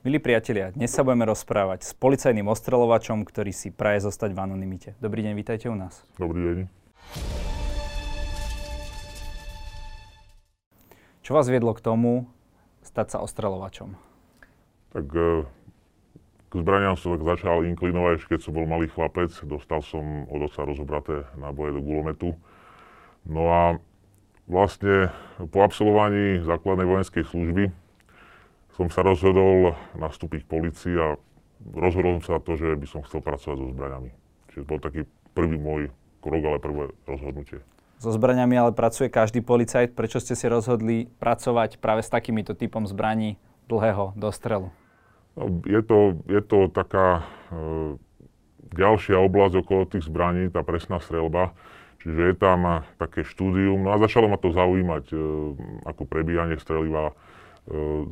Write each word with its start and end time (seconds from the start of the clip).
Milí 0.00 0.16
priatelia, 0.16 0.72
dnes 0.72 0.88
sa 0.88 1.04
budeme 1.04 1.28
rozprávať 1.28 1.84
s 1.84 1.92
policajným 1.92 2.48
ostreľovačom, 2.48 3.20
ktorý 3.20 3.52
si 3.52 3.68
praje 3.68 4.08
zostať 4.08 4.32
v 4.32 4.40
anonimite. 4.48 4.96
Dobrý 4.96 5.20
deň, 5.20 5.36
vítajte 5.36 5.68
u 5.68 5.76
nás. 5.76 6.08
Dobrý 6.16 6.40
deň. 6.40 6.56
Čo 11.20 11.36
vás 11.36 11.52
viedlo 11.52 11.76
k 11.76 11.84
tomu 11.84 12.32
stať 12.80 13.12
sa 13.12 13.18
ostreľovačom? 13.20 13.92
Tak 14.96 15.04
e, 15.04 15.44
k 16.48 16.52
zbraniam 16.56 16.96
som 16.96 17.20
tak 17.20 17.36
začal 17.36 17.68
inklinovať, 17.68 18.24
keď 18.24 18.40
som 18.40 18.56
bol 18.56 18.64
malý 18.64 18.88
chlapec. 18.88 19.28
Dostal 19.44 19.84
som 19.84 20.24
od 20.32 20.48
oca 20.48 20.64
rozobraté 20.64 21.28
náboje 21.36 21.76
do 21.76 21.84
gulometu. 21.84 22.40
No 23.28 23.52
a 23.52 23.62
vlastne 24.48 25.12
po 25.52 25.60
absolvovaní 25.60 26.40
základnej 26.40 26.88
vojenskej 26.88 27.28
služby 27.28 27.89
som 28.74 28.86
sa 28.88 29.02
rozhodol 29.02 29.74
nastúpiť 29.98 30.46
k 30.46 30.50
policii 30.50 30.94
a 30.98 31.18
rozhodol 31.74 32.20
som 32.20 32.38
sa 32.38 32.42
to, 32.42 32.56
že 32.56 32.76
by 32.76 32.86
som 32.86 33.00
chcel 33.04 33.20
pracovať 33.20 33.56
so 33.58 33.66
zbraniami. 33.72 34.10
Čiže 34.52 34.64
bol 34.66 34.78
taký 34.82 35.06
prvý 35.34 35.56
môj 35.56 35.82
krok, 36.20 36.42
ale 36.44 36.58
prvé 36.58 36.84
rozhodnutie. 37.06 37.60
So 38.00 38.08
zbraniami 38.16 38.56
ale 38.56 38.72
pracuje 38.72 39.12
každý 39.12 39.44
policajt. 39.44 39.92
Prečo 39.92 40.24
ste 40.24 40.32
si 40.32 40.48
rozhodli 40.48 41.12
pracovať 41.20 41.76
práve 41.76 42.00
s 42.00 42.08
takýmito 42.08 42.56
typom 42.56 42.88
zbraní 42.88 43.36
dlhého 43.68 44.16
dostrelu? 44.16 44.72
No, 45.36 45.44
je, 45.68 45.80
to, 45.84 46.16
je 46.26 46.40
to 46.40 46.72
taká 46.72 47.28
e, 47.52 47.60
ďalšia 48.72 49.20
oblasť 49.20 49.54
okolo 49.60 49.82
tých 49.84 50.08
zbraní, 50.08 50.48
tá 50.48 50.64
presná 50.64 50.96
strelba. 50.98 51.52
Čiže 52.00 52.32
je 52.32 52.36
tam 52.40 52.88
také 52.96 53.20
štúdium. 53.20 53.84
No 53.84 53.92
a 53.92 54.00
začalo 54.00 54.32
ma 54.32 54.40
to 54.40 54.48
zaujímať, 54.48 55.04
e, 55.12 55.16
ako 55.84 56.02
prebíjanie 56.08 56.56
streliva, 56.56 57.12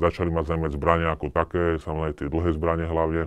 začali 0.01 0.29
ma 0.29 0.45
zaujímať 0.45 0.73
zbrania 0.75 1.15
ako 1.15 1.33
také, 1.33 1.81
samozrejme 1.81 2.19
tie 2.19 2.29
dlhé 2.29 2.51
zbranie 2.57 2.87
hlavne. 2.89 3.23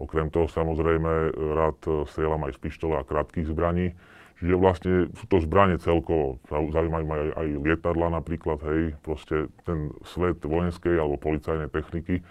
Okrem 0.00 0.32
toho 0.32 0.48
samozrejme 0.48 1.36
rád 1.36 2.08
strieľam 2.08 2.48
aj 2.48 2.56
z 2.56 2.58
pištole 2.64 2.96
a 2.96 3.04
krátkých 3.04 3.52
zbraní. 3.52 3.92
Čiže 4.40 4.54
vlastne 4.56 4.92
sú 5.20 5.28
to 5.28 5.36
zbranie 5.44 5.76
celkovo. 5.76 6.40
Zaujímajú 6.48 7.04
ma 7.04 7.16
aj, 7.20 7.30
aj 7.36 7.48
lietadla 7.60 8.08
napríklad, 8.08 8.64
hej, 8.64 8.96
proste 9.04 9.52
ten 9.68 9.92
svet 10.08 10.40
vojenskej 10.40 10.96
alebo 10.96 11.20
policajnej 11.20 11.68
techniky. 11.68 12.24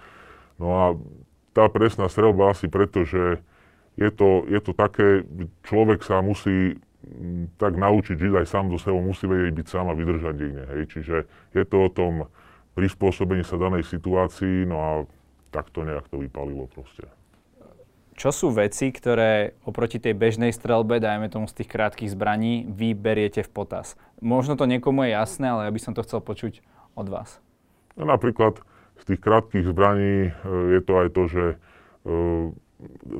No 0.57 0.67
a 0.73 0.85
tá 1.53 1.69
presná 1.69 2.09
strelba 2.09 2.49
asi 2.49 2.65
preto, 2.65 3.05
že 3.05 3.37
je 3.93 4.09
to, 4.09 4.49
je 4.49 4.57
to 4.65 4.73
také, 4.73 5.21
človek 5.61 6.01
sa 6.01 6.25
musí 6.25 6.81
tak 7.61 7.77
naučiť 7.77 8.17
žiť 8.17 8.33
aj 8.41 8.45
sám 8.49 8.73
do 8.73 8.81
sebou, 8.81 9.05
musí 9.05 9.29
vedieť 9.29 9.53
byť 9.53 9.67
sám 9.69 9.93
a 9.93 9.93
vydržať 9.93 10.33
niekde. 10.33 10.63
Hej. 10.65 10.81
Čiže 10.89 11.15
je 11.53 11.63
to 11.69 11.77
o 11.85 11.89
tom, 11.93 12.25
prispôsobenie 12.79 13.43
sa 13.43 13.59
danej 13.59 13.83
situácii, 13.83 14.63
no 14.63 14.77
a 14.79 14.89
takto 15.51 15.83
nejak 15.83 16.07
to 16.07 16.23
vypalilo 16.23 16.71
proste. 16.71 17.03
Čo 18.15 18.31
sú 18.31 18.47
veci, 18.51 18.91
ktoré 18.91 19.55
oproti 19.63 19.99
tej 19.99 20.15
bežnej 20.15 20.51
strelbe, 20.51 20.99
dajme 20.99 21.31
tomu 21.31 21.47
z 21.47 21.63
tých 21.63 21.71
krátkých 21.71 22.11
zbraní, 22.15 22.67
vy 22.67 22.95
beriete 22.95 23.43
v 23.43 23.51
potaz? 23.51 23.95
Možno 24.19 24.59
to 24.59 24.67
niekomu 24.67 25.07
je 25.07 25.15
jasné, 25.15 25.47
ale 25.47 25.67
ja 25.67 25.71
by 25.71 25.79
som 25.79 25.95
to 25.95 26.03
chcel 26.03 26.19
počuť 26.19 26.59
od 26.99 27.07
vás. 27.07 27.39
No, 27.95 28.07
napríklad 28.07 28.59
z 28.99 29.03
tých 29.15 29.19
krátkých 29.23 29.71
zbraní 29.71 30.31
e, 30.31 30.31
je 30.75 30.81
to 30.83 30.93
aj 30.99 31.07
to, 31.15 31.23
že 31.31 31.43
e, 31.47 31.55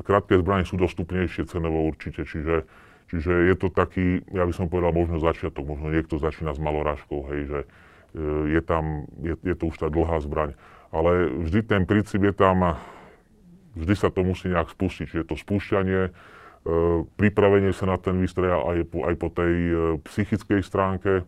krátke 0.04 0.36
zbranie 0.36 0.68
sú 0.68 0.76
dostupnejšie 0.76 1.48
cenovo 1.48 1.88
určite, 1.88 2.28
čiže, 2.28 2.68
čiže 3.08 3.32
je 3.52 3.56
to 3.56 3.72
taký, 3.72 4.24
ja 4.36 4.44
by 4.44 4.52
som 4.52 4.68
povedal, 4.68 4.92
možno 4.92 5.20
začiatok, 5.20 5.64
možno 5.64 5.96
niekto 5.96 6.20
začína 6.20 6.52
s 6.52 6.60
malorážkou, 6.60 7.24
hej, 7.32 7.42
že 7.48 7.60
je 8.50 8.62
tam, 8.66 9.06
je, 9.22 9.38
je 9.46 9.56
to 9.56 9.70
už 9.70 9.78
tá 9.78 9.88
dlhá 9.88 10.18
zbraň. 10.24 10.58
Ale 10.90 11.30
vždy 11.46 11.60
ten 11.66 11.84
princíp 11.86 12.26
je 12.26 12.34
tam, 12.34 12.78
vždy 13.78 13.94
sa 13.94 14.10
to 14.10 14.26
musí 14.26 14.50
nejak 14.50 14.74
spustiť. 14.74 15.06
Čiže 15.06 15.30
to 15.30 15.38
spúšťanie, 15.38 16.02
e, 16.10 16.12
pripravenie 17.14 17.70
sa 17.70 17.86
na 17.86 18.02
ten 18.02 18.18
výstroj 18.18 18.66
aj 18.66 18.80
po, 18.90 19.06
aj 19.06 19.16
po 19.22 19.28
tej 19.30 19.54
e, 19.54 19.76
psychickej 20.02 20.62
stránke. 20.66 21.22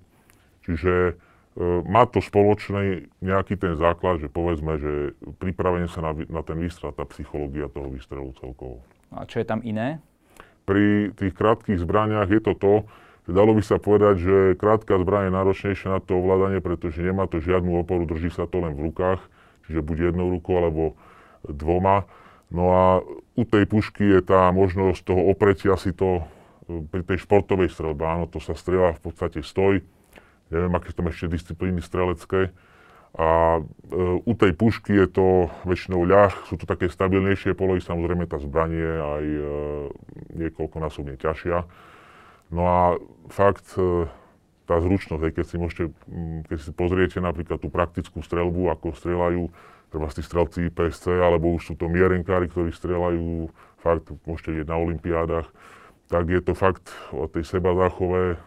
Čiže 0.65 1.17
má 1.83 2.07
to 2.07 2.23
spoločný 2.23 3.11
nejaký 3.19 3.59
ten 3.59 3.75
základ, 3.75 4.23
že 4.23 4.31
povedzme, 4.31 4.79
že 4.79 4.93
pripravenie 5.35 5.91
sa 5.91 5.99
na, 5.99 6.15
na 6.31 6.41
ten 6.47 6.55
výstrel, 6.55 6.95
tá 6.95 7.03
psychológia 7.11 7.67
toho 7.67 7.91
výstrelu 7.91 8.31
celkovo. 8.39 8.79
A 9.11 9.27
čo 9.27 9.43
je 9.43 9.47
tam 9.47 9.59
iné? 9.67 9.99
Pri 10.63 11.11
tých 11.11 11.35
krátkých 11.35 11.83
zbraniach 11.83 12.31
je 12.31 12.39
to 12.39 12.55
to, 12.55 12.73
Dalo 13.29 13.53
by 13.53 13.61
sa 13.61 13.77
povedať, 13.77 14.15
že 14.17 14.35
krátka 14.57 14.97
zbraň 14.97 15.29
je 15.29 15.37
náročnejšia 15.37 15.87
na 15.93 15.99
to 16.01 16.17
ovládanie, 16.17 16.57
pretože 16.57 17.05
nemá 17.05 17.29
to 17.29 17.37
žiadnu 17.37 17.85
oporu, 17.85 18.09
drží 18.09 18.33
sa 18.33 18.49
to 18.49 18.65
len 18.65 18.73
v 18.73 18.89
rukách, 18.89 19.21
čiže 19.69 19.85
buď 19.85 19.97
jednou 20.09 20.33
rukou 20.33 20.57
alebo 20.57 20.97
dvoma. 21.45 22.09
No 22.51 22.65
a 22.73 22.85
u 23.37 23.43
tej 23.47 23.69
pušky 23.69 24.03
je 24.19 24.21
tá 24.25 24.51
možnosť 24.51 25.07
toho 25.07 25.31
opretia 25.31 25.77
si 25.79 25.95
to 25.95 26.25
e, 26.67 26.83
pri 26.91 27.05
tej 27.07 27.23
športovej 27.23 27.71
strelbe. 27.71 28.03
Áno, 28.03 28.27
to 28.27 28.43
sa 28.43 28.57
strieľa 28.57 28.99
v 28.99 29.01
podstate 29.07 29.39
stoj. 29.39 29.79
Neviem, 30.51 30.73
aké 30.75 30.91
tam 30.91 31.07
ešte 31.07 31.31
disciplíny 31.31 31.79
strelecké. 31.79 32.51
A 33.15 33.59
e, 33.59 33.61
u 34.23 34.33
tej 34.35 34.51
pušky 34.51 34.97
je 34.97 35.07
to 35.07 35.27
väčšinou 35.63 36.03
ľah, 36.03 36.35
sú 36.51 36.59
to 36.59 36.67
také 36.67 36.91
stabilnejšie 36.91 37.55
polohy, 37.55 37.79
samozrejme 37.79 38.27
tá 38.27 38.35
zbranie 38.39 38.83
aj 38.83 39.25
e, 39.29 39.41
niekoľkonásobne 40.35 41.15
ťažšia. 41.21 41.63
No 42.51 42.63
a 42.67 42.79
fakt 43.31 43.65
e, 43.79 44.11
tá 44.67 44.77
zručnosť, 44.83 45.23
keď 45.31 45.45
si 45.47 45.55
môžete, 45.55 45.83
keď 46.51 46.57
si 46.59 46.71
pozriete 46.75 47.17
napríklad 47.23 47.63
tú 47.63 47.71
praktickú 47.71 48.19
strelbu, 48.19 48.67
ako 48.75 48.91
strieľajú 48.91 49.43
treba 49.91 50.07
tí 50.07 50.23
strelci 50.23 50.71
IPSC, 50.71 51.19
alebo 51.19 51.51
už 51.51 51.71
sú 51.71 51.73
to 51.75 51.91
mierenkári, 51.91 52.47
ktorí 52.47 52.71
strieľajú, 52.71 53.51
fakt 53.83 54.07
môžete 54.23 54.55
vidieť 54.55 54.69
na 54.71 54.79
olimpiádach, 54.79 55.47
tak 56.07 56.31
je 56.31 56.39
to 56.39 56.55
fakt 56.55 56.95
o 57.11 57.27
tej 57.27 57.43
seba 57.43 57.75
záchove 57.75 58.39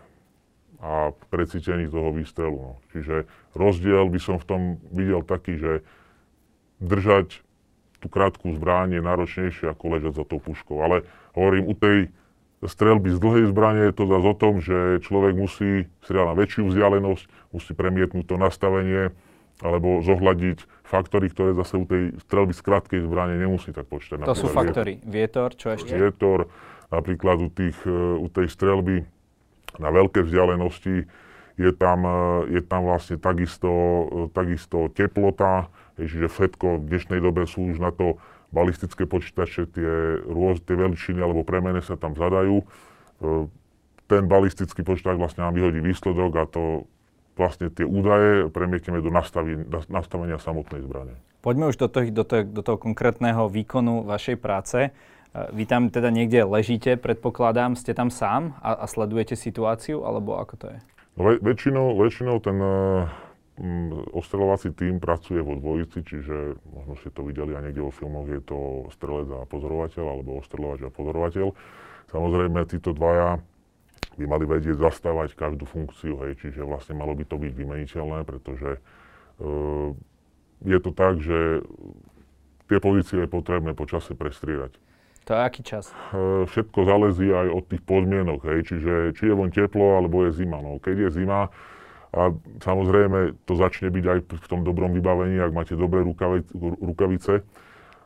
a 0.81 1.12
precítení 1.28 1.88
toho 1.88 2.12
výstrelu. 2.12 2.56
No. 2.56 2.72
Čiže 2.92 3.28
rozdiel 3.53 4.09
by 4.09 4.21
som 4.21 4.36
v 4.41 4.48
tom 4.48 4.60
videl 4.88 5.21
taký, 5.25 5.60
že 5.60 5.72
držať 6.81 7.44
tú 8.00 8.12
krátku 8.12 8.53
zbráň 8.53 9.00
je 9.00 9.03
náročnejšie 9.04 9.66
ako 9.72 9.84
ležať 9.97 10.12
za 10.21 10.25
tou 10.28 10.41
puškou. 10.41 10.76
Ale 10.81 11.09
hovorím, 11.32 11.72
u 11.72 11.75
tej 11.76 12.12
strelby 12.67 13.13
z 13.13 13.19
dlhej 13.21 13.45
zbrane 13.51 13.91
je 13.91 13.95
to 13.95 14.05
zase 14.09 14.27
o 14.27 14.37
tom, 14.37 14.55
že 14.61 15.05
človek 15.05 15.35
musí 15.37 15.87
strieľať 16.05 16.29
na 16.29 16.35
väčšiu 16.37 16.63
vzdialenosť, 16.71 17.25
musí 17.53 17.73
premietnúť 17.77 18.25
to 18.25 18.37
nastavenie, 18.41 19.13
alebo 19.63 20.03
zohľadiť 20.03 20.67
faktory, 20.83 21.31
ktoré 21.31 21.55
zase 21.55 21.79
u 21.79 21.87
tej 21.87 22.19
strelby 22.27 22.53
z 22.53 22.63
krátkej 22.63 23.01
zbrane 23.07 23.39
nemusí 23.39 23.71
tak 23.71 23.87
počítať. 23.87 24.27
To 24.27 24.35
sú 24.35 24.51
faktory. 24.51 24.99
Vietor, 25.07 25.55
čo 25.55 25.73
ešte? 25.79 25.95
Vietor, 25.95 26.51
napríklad 26.91 27.39
u, 27.39 27.49
tých, 27.49 27.79
e, 27.87 27.95
u 28.19 28.27
tej 28.29 28.51
strelby 28.51 29.07
na 29.79 29.91
veľké 29.95 30.27
vzdialenosti 30.27 31.07
je 31.55 31.71
tam, 31.75 31.99
e, 32.03 32.51
je 32.59 32.63
tam 32.67 32.83
vlastne 32.87 33.17
takisto, 33.17 33.71
e, 33.71 34.05
takisto 34.35 34.91
teplota, 34.91 35.71
čiže 35.97 36.27
všetko 36.27 36.83
v 36.83 36.87
dnešnej 36.91 37.21
dobe 37.23 37.47
sú 37.47 37.71
už 37.71 37.79
na 37.79 37.95
to 37.95 38.19
balistické 38.54 39.03
počítače, 39.04 39.66
tie, 39.75 40.22
rôz, 40.22 40.62
tie 40.62 40.78
veličiny 40.78 41.19
alebo 41.19 41.42
premene 41.42 41.82
sa 41.82 41.98
tam 41.98 42.15
zadajú. 42.15 42.62
E, 42.62 42.65
ten 44.06 44.31
balistický 44.31 44.87
počítač 44.87 45.19
vlastne 45.19 45.42
nám 45.42 45.59
vyhodí 45.59 45.82
výsledok 45.82 46.31
a 46.38 46.44
to 46.47 46.87
vlastne 47.34 47.66
tie 47.75 47.82
údaje 47.82 48.47
premietneme 48.54 49.03
do 49.03 49.10
nastavenia, 49.10 49.66
nastavenia 49.91 50.38
samotnej 50.38 50.87
zbrane. 50.87 51.19
Poďme 51.42 51.75
už 51.75 51.76
do 51.82 51.91
toho, 51.91 52.06
do, 52.09 52.22
toho, 52.22 52.42
do 52.47 52.62
toho 52.62 52.78
konkrétneho 52.78 53.50
výkonu 53.50 54.06
vašej 54.06 54.38
práce. 54.38 54.78
E, 54.86 54.91
vy 55.50 55.66
tam 55.66 55.91
teda 55.91 56.15
niekde 56.15 56.47
ležíte, 56.47 56.94
predpokladám, 56.94 57.75
ste 57.75 57.91
tam 57.91 58.15
sám 58.15 58.54
a, 58.62 58.78
a 58.78 58.86
sledujete 58.86 59.34
situáciu, 59.34 60.06
alebo 60.06 60.38
ako 60.38 60.54
to 60.54 60.66
je? 60.71 60.78
No, 61.19 61.31
väčšinou, 61.42 61.98
väčšinou 61.98 62.38
ten 62.38 62.59
Mm, 62.59 63.24
ostreľovací 64.10 64.75
tým 64.75 64.98
pracuje 64.98 65.38
vo 65.38 65.54
dvojici, 65.54 66.03
čiže 66.03 66.59
možno 66.75 66.98
ste 66.98 67.15
to 67.15 67.22
videli 67.22 67.54
aj 67.54 67.70
niekde 67.70 67.87
vo 67.87 67.94
filmoch, 67.94 68.26
je 68.26 68.42
to 68.42 68.91
strelec 68.91 69.30
a 69.30 69.47
pozorovateľ, 69.47 70.04
alebo 70.10 70.42
ostreľovač 70.42 70.83
a 70.83 70.91
pozorovateľ. 70.91 71.54
Samozrejme, 72.10 72.66
títo 72.66 72.91
dvaja 72.91 73.39
by 74.18 74.24
mali 74.27 74.45
vedieť 74.47 74.78
zastávať 74.78 75.39
každú 75.39 75.71
funkciu, 75.71 76.18
hej, 76.27 76.39
čiže 76.39 76.66
vlastne 76.66 76.98
malo 76.98 77.15
by 77.15 77.27
to 77.27 77.39
byť 77.39 77.53
vymeniteľné, 77.54 78.27
pretože 78.27 78.78
uh, 78.78 79.91
je 80.66 80.78
to 80.83 80.91
tak, 80.91 81.22
že 81.22 81.62
tie 82.66 82.78
pozície 82.83 83.22
je 83.22 83.30
potrebné 83.30 83.74
počase 83.74 84.18
prestriedať. 84.18 84.74
To 85.24 85.30
je 85.30 85.41
aký 85.41 85.62
čas? 85.62 85.95
Uh, 86.10 86.42
všetko 86.50 86.78
zalezí 86.91 87.30
aj 87.30 87.54
od 87.54 87.65
tých 87.71 87.83
podmienok, 87.86 88.50
hej, 88.50 88.66
čiže 88.66 89.15
či 89.15 89.30
je 89.30 89.34
von 89.34 89.54
teplo, 89.54 89.98
alebo 89.98 90.27
je 90.27 90.34
zima. 90.42 90.59
No, 90.59 90.83
keď 90.83 91.07
je 91.07 91.22
zima, 91.22 91.54
a 92.15 92.31
samozrejme 92.63 93.34
to 93.43 93.59
začne 93.59 93.91
byť 93.91 94.05
aj 94.07 94.19
v 94.39 94.47
tom 94.47 94.63
dobrom 94.63 94.95
vybavení, 94.95 95.43
ak 95.43 95.51
máte 95.51 95.75
dobré 95.75 96.07
rukavice. 96.81 97.43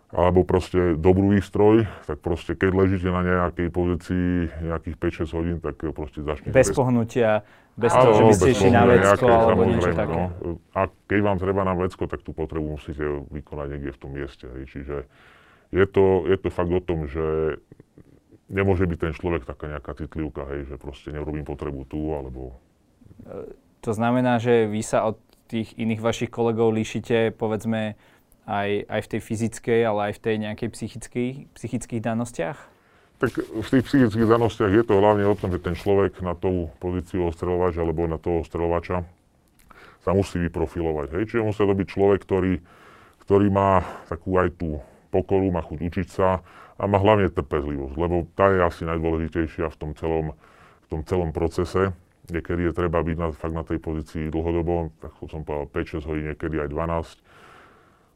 alebo 0.08 0.40
proste 0.40 0.96
dobrú 0.96 1.37
výstroj, 1.37 1.84
tak 2.08 2.25
proste 2.25 2.56
keď 2.56 2.70
ležíte 2.72 3.12
na 3.12 3.20
nejakej 3.20 3.69
pozícii 3.69 4.49
nejakých 4.64 4.96
5-6 5.28 5.37
hodín, 5.37 5.56
tak 5.60 5.76
proste 5.93 6.25
začnete... 6.25 6.56
Bez 6.56 6.72
pohnutia, 6.72 7.44
bez 7.76 7.93
toho, 7.93 8.16
že 8.16 8.22
by 8.25 8.32
ste 8.32 8.49
išli 8.56 8.70
na 8.72 8.88
vecko 8.88 9.28
alebo 9.28 9.69
niečo 9.69 9.93
také. 9.93 10.16
No. 10.16 10.56
A 10.72 10.88
keď 10.88 11.20
vám 11.20 11.37
treba 11.37 11.61
na 11.69 11.76
vecko, 11.76 12.08
tak 12.08 12.25
tú 12.25 12.32
potrebu 12.32 12.81
musíte 12.81 13.04
vykonať 13.28 13.66
niekde 13.76 13.93
v 13.93 14.00
tom 14.00 14.11
mieste. 14.16 14.49
Hej. 14.49 14.62
Čiže 14.72 14.96
je 15.76 15.84
to, 15.84 16.25
je 16.25 16.37
to 16.40 16.49
fakt 16.49 16.72
o 16.72 16.81
tom, 16.81 17.04
že 17.04 17.61
nemôže 18.49 18.88
byť 18.88 18.99
ten 19.04 19.12
človek 19.12 19.44
taká 19.44 19.69
nejaká 19.76 19.93
citlivka, 19.93 20.49
hej, 20.56 20.72
že 20.72 20.81
proste 20.81 21.12
nerobím 21.12 21.44
potrebu 21.44 21.84
tu, 21.84 22.16
alebo... 22.16 22.56
To 23.86 23.92
znamená, 23.94 24.42
že 24.42 24.66
vy 24.66 24.82
sa 24.82 25.06
od 25.06 25.16
tých 25.48 25.72
iných 25.78 26.02
vašich 26.02 26.30
kolegov 26.30 26.75
líšite, 26.75 27.32
povedzme, 27.34 27.96
aj, 28.48 28.88
aj 28.88 29.00
v 29.04 29.10
tej 29.12 29.20
fyzickej, 29.20 29.80
ale 29.84 30.00
aj 30.10 30.12
v 30.16 30.22
tej 30.25 30.34
nejakej 30.40 30.69
psychickej, 30.72 31.28
psychických 31.52 32.02
danostiach? 32.02 32.58
Tak 33.19 33.34
v 33.34 33.69
tých 33.69 33.84
psychických 33.84 34.30
danostiach 34.30 34.72
je 34.72 34.84
to 34.86 34.94
hlavne 35.02 35.26
o 35.26 35.34
tom, 35.34 35.50
že 35.50 35.60
ten 35.60 35.75
človek 35.75 36.22
na 36.22 36.38
tú 36.38 36.70
pozíciu 36.78 37.28
ostreľovača 37.28 37.82
alebo 37.82 38.06
na 38.06 38.16
toho 38.16 38.46
ostreľovača 38.46 39.04
sa 40.06 40.10
musí 40.14 40.38
vyprofilovať. 40.38 41.19
Hej? 41.19 41.22
Čiže 41.34 41.42
musí 41.44 41.60
to 41.60 41.75
byť 41.75 41.88
človek, 41.90 42.20
ktorý, 42.22 42.54
ktorý 43.26 43.46
má 43.50 43.82
takú 44.06 44.38
aj 44.38 44.54
tú 44.56 44.80
pokoru, 45.10 45.50
má 45.50 45.60
chuť 45.60 45.78
učiť 45.82 46.08
sa 46.08 46.40
a 46.78 46.82
má 46.86 47.02
hlavne 47.02 47.28
trpezlivosť, 47.28 47.94
lebo 47.98 48.25
tá 48.38 48.54
je 48.54 48.60
asi 48.62 48.82
najdôležitejšia 48.86 49.66
v 49.66 49.76
tom 49.76 49.90
celom, 49.98 50.38
v 50.86 50.86
tom 50.86 51.00
celom 51.02 51.34
procese. 51.34 51.90
Niekedy 52.28 52.69
je 52.69 52.72
treba 52.76 53.00
byť 53.00 53.16
na, 53.16 53.28
fakt 53.32 53.56
na 53.56 53.64
tej 53.64 53.80
pozícii 53.80 54.28
dlhodobo, 54.28 54.92
tak 55.00 55.16
som 55.28 55.42
povedal 55.42 55.72
5-6 55.72 56.08
hodín, 56.08 56.25
niekedy 56.32 56.60
aj 56.60 56.69
12 56.69 57.28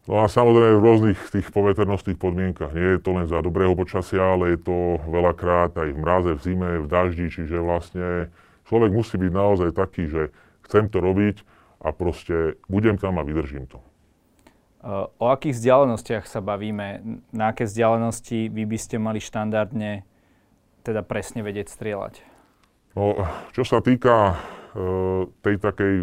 No 0.02 0.18
a 0.18 0.26
samozrejme 0.26 0.82
v 0.82 0.86
rôznych 0.86 1.18
tých 1.30 1.46
poveternostných 1.54 2.18
podmienkach. 2.18 2.74
Nie 2.74 2.98
je 2.98 3.02
to 3.06 3.14
len 3.14 3.30
za 3.30 3.38
dobrého 3.38 3.78
počasia, 3.78 4.34
ale 4.34 4.58
je 4.58 4.66
to 4.66 4.98
veľakrát 5.06 5.78
aj 5.78 5.94
v 5.94 5.98
mraze, 6.02 6.30
v 6.34 6.40
zime, 6.42 6.70
v 6.82 6.90
daždi, 6.90 7.30
čiže 7.30 7.62
vlastne 7.62 8.26
človek 8.66 8.90
musí 8.90 9.14
byť 9.14 9.30
naozaj 9.30 9.70
taký, 9.70 10.10
že 10.10 10.34
chcem 10.66 10.90
to 10.90 10.98
robiť 10.98 11.46
a 11.86 11.94
proste 11.94 12.58
budem 12.66 12.98
tam 12.98 13.14
a 13.18 13.22
vydržím 13.22 13.70
to. 13.70 13.78
O 15.22 15.30
akých 15.30 15.54
vzdialenostiach 15.54 16.26
sa 16.26 16.42
bavíme? 16.42 17.22
Na 17.30 17.54
aké 17.54 17.70
vzdialenosti 17.70 18.50
vy 18.50 18.66
by 18.66 18.78
ste 18.82 18.98
mali 18.98 19.22
štandardne 19.22 20.02
teda 20.82 21.06
presne 21.06 21.46
vedieť 21.46 21.70
strieľať? 21.70 22.31
No, 22.92 23.16
čo 23.56 23.64
sa 23.64 23.80
týka 23.80 24.36
uh, 24.36 25.24
tej 25.40 25.56
takej 25.56 25.94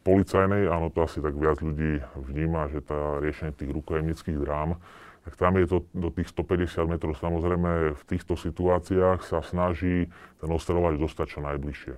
policajnej, 0.00 0.64
áno, 0.72 0.88
to 0.88 1.04
asi 1.04 1.20
tak 1.20 1.36
viac 1.36 1.60
ľudí 1.60 2.00
vníma, 2.16 2.72
že 2.72 2.80
tá 2.80 3.20
riešenie 3.20 3.52
tých 3.52 3.68
rukojemnických 3.68 4.40
drám, 4.40 4.80
tak 5.28 5.36
tam 5.36 5.60
je 5.60 5.68
to 5.68 5.84
do 5.92 6.08
tých 6.08 6.32
150 6.32 6.88
metrov. 6.88 7.12
Samozrejme, 7.20 7.92
v 7.92 8.02
týchto 8.08 8.32
situáciách 8.32 9.20
sa 9.20 9.44
snaží 9.44 10.08
ten 10.40 10.48
ostreľovač 10.48 10.96
dostať 10.96 11.26
čo 11.36 11.40
najbližšie. 11.44 11.94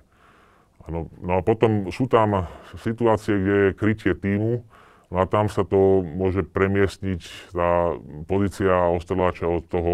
Ano, 0.91 1.07
no 1.23 1.39
a 1.39 1.41
potom 1.45 1.87
sú 1.93 2.11
tam 2.11 2.51
situácie, 2.75 3.39
kde 3.39 3.55
je 3.55 3.77
krytie 3.77 4.11
týmu, 4.17 4.67
no 5.07 5.15
a 5.15 5.23
tam 5.23 5.47
sa 5.47 5.63
to 5.63 6.03
môže 6.03 6.43
premiestniť 6.51 7.55
tá 7.55 7.95
pozícia 8.27 8.91
ostreľovača 8.99 9.47
od 9.47 9.63
toho 9.71 9.93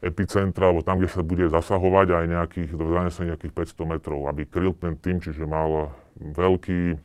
epicentra, 0.00 0.72
alebo 0.72 0.80
tam, 0.80 0.96
kde 0.96 1.12
sa 1.12 1.20
bude 1.20 1.46
zasahovať 1.52 2.08
aj 2.08 2.24
nejakých, 2.28 2.70
do 2.72 2.88
nejakých 2.88 3.52
500 3.52 3.92
metrov, 3.96 4.24
aby 4.32 4.48
kryl 4.48 4.72
ten 4.72 4.96
tým, 4.96 5.20
čiže 5.20 5.44
mal 5.44 5.92
veľký 6.16 6.96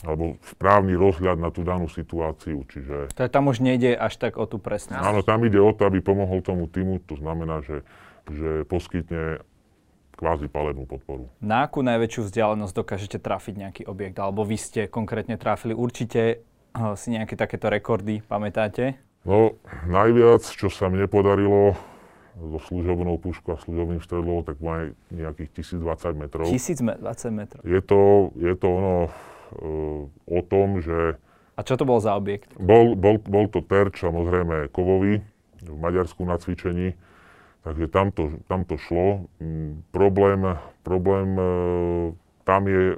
alebo 0.00 0.40
správny 0.48 0.96
rozhľad 0.96 1.36
na 1.36 1.52
tú 1.52 1.60
danú 1.60 1.84
situáciu. 1.84 2.64
Čiže... 2.64 3.12
To 3.12 3.28
tam 3.28 3.52
už 3.52 3.60
nejde 3.60 3.92
až 3.92 4.16
tak 4.16 4.40
o 4.40 4.48
tú 4.48 4.56
presnosť. 4.56 5.04
Áno, 5.04 5.20
tam 5.20 5.44
ide 5.44 5.60
o 5.60 5.76
to, 5.76 5.84
aby 5.84 6.00
pomohol 6.00 6.40
tomu 6.40 6.64
týmu, 6.72 7.04
to 7.04 7.20
znamená, 7.20 7.60
že, 7.60 7.84
že 8.32 8.64
poskytne 8.64 9.44
kvázi 10.16 10.48
palebnú 10.48 10.84
podporu. 10.88 11.28
Na 11.40 11.68
akú 11.68 11.84
najväčšiu 11.84 12.28
vzdialenosť 12.28 12.74
dokážete 12.76 13.18
trafiť 13.20 13.54
nejaký 13.56 13.82
objekt? 13.88 14.16
Alebo 14.20 14.44
vy 14.44 14.56
ste 14.56 14.88
konkrétne 14.88 15.36
trafili 15.40 15.76
určite 15.76 16.44
uh, 16.76 16.96
si 16.96 17.12
nejaké 17.12 17.36
takéto 17.36 17.68
rekordy, 17.68 18.24
pamätáte? 18.24 19.00
No, 19.24 19.56
najviac, 19.84 20.44
čo 20.44 20.72
sa 20.72 20.88
mne 20.88 21.04
podarilo 21.08 21.76
so 22.38 22.58
služobnou 22.70 23.18
puškou 23.18 23.54
a 23.54 23.58
služobným 23.58 24.00
stredlom, 24.00 24.46
tak 24.46 24.62
má 24.62 24.94
nejakých 25.10 25.62
1020 25.78 26.14
metrov. 26.14 26.46
1020 26.46 27.30
metrov. 27.34 27.62
Je 27.66 27.80
to, 27.82 28.30
je 28.38 28.54
to 28.54 28.68
ono, 28.70 28.96
o 30.26 30.40
tom, 30.46 30.78
že... 30.78 31.18
A 31.58 31.60
čo 31.66 31.76
to 31.76 31.84
bol 31.84 31.98
za 31.98 32.14
objekt? 32.16 32.54
Bol, 32.56 32.94
bol, 32.96 33.20
bol 33.20 33.50
to 33.50 33.60
terč, 33.60 34.00
samozrejme, 34.00 34.70
kovový, 34.72 35.20
v 35.60 35.76
Maďarsku 35.76 36.24
na 36.24 36.40
cvičení, 36.40 36.96
takže 37.66 37.84
tam 37.92 38.08
to, 38.14 38.40
tam 38.48 38.64
to 38.64 38.80
šlo. 38.80 39.28
Mm, 39.42 39.84
problém, 39.92 40.56
problém 40.80 41.28
e, 41.36 41.44
tam 42.48 42.64
je 42.64 42.96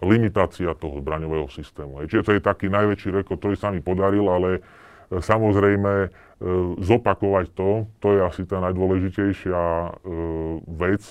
limitácia 0.00 0.72
toho 0.78 1.02
zbraňového 1.02 1.50
systému. 1.50 2.00
Čiže 2.06 2.24
to 2.24 2.32
je 2.38 2.40
taký 2.40 2.70
najväčší 2.70 3.12
rekord, 3.12 3.42
ktorý 3.42 3.56
sa 3.58 3.74
mi 3.74 3.82
podaril, 3.82 4.24
ale 4.30 4.62
samozrejme 5.10 5.92
e, 6.04 6.08
zopakovať 6.80 7.46
to, 7.56 7.88
to 7.98 8.08
je 8.16 8.20
asi 8.24 8.42
tá 8.44 8.60
najdôležitejšia 8.60 9.62
vec, 10.68 11.02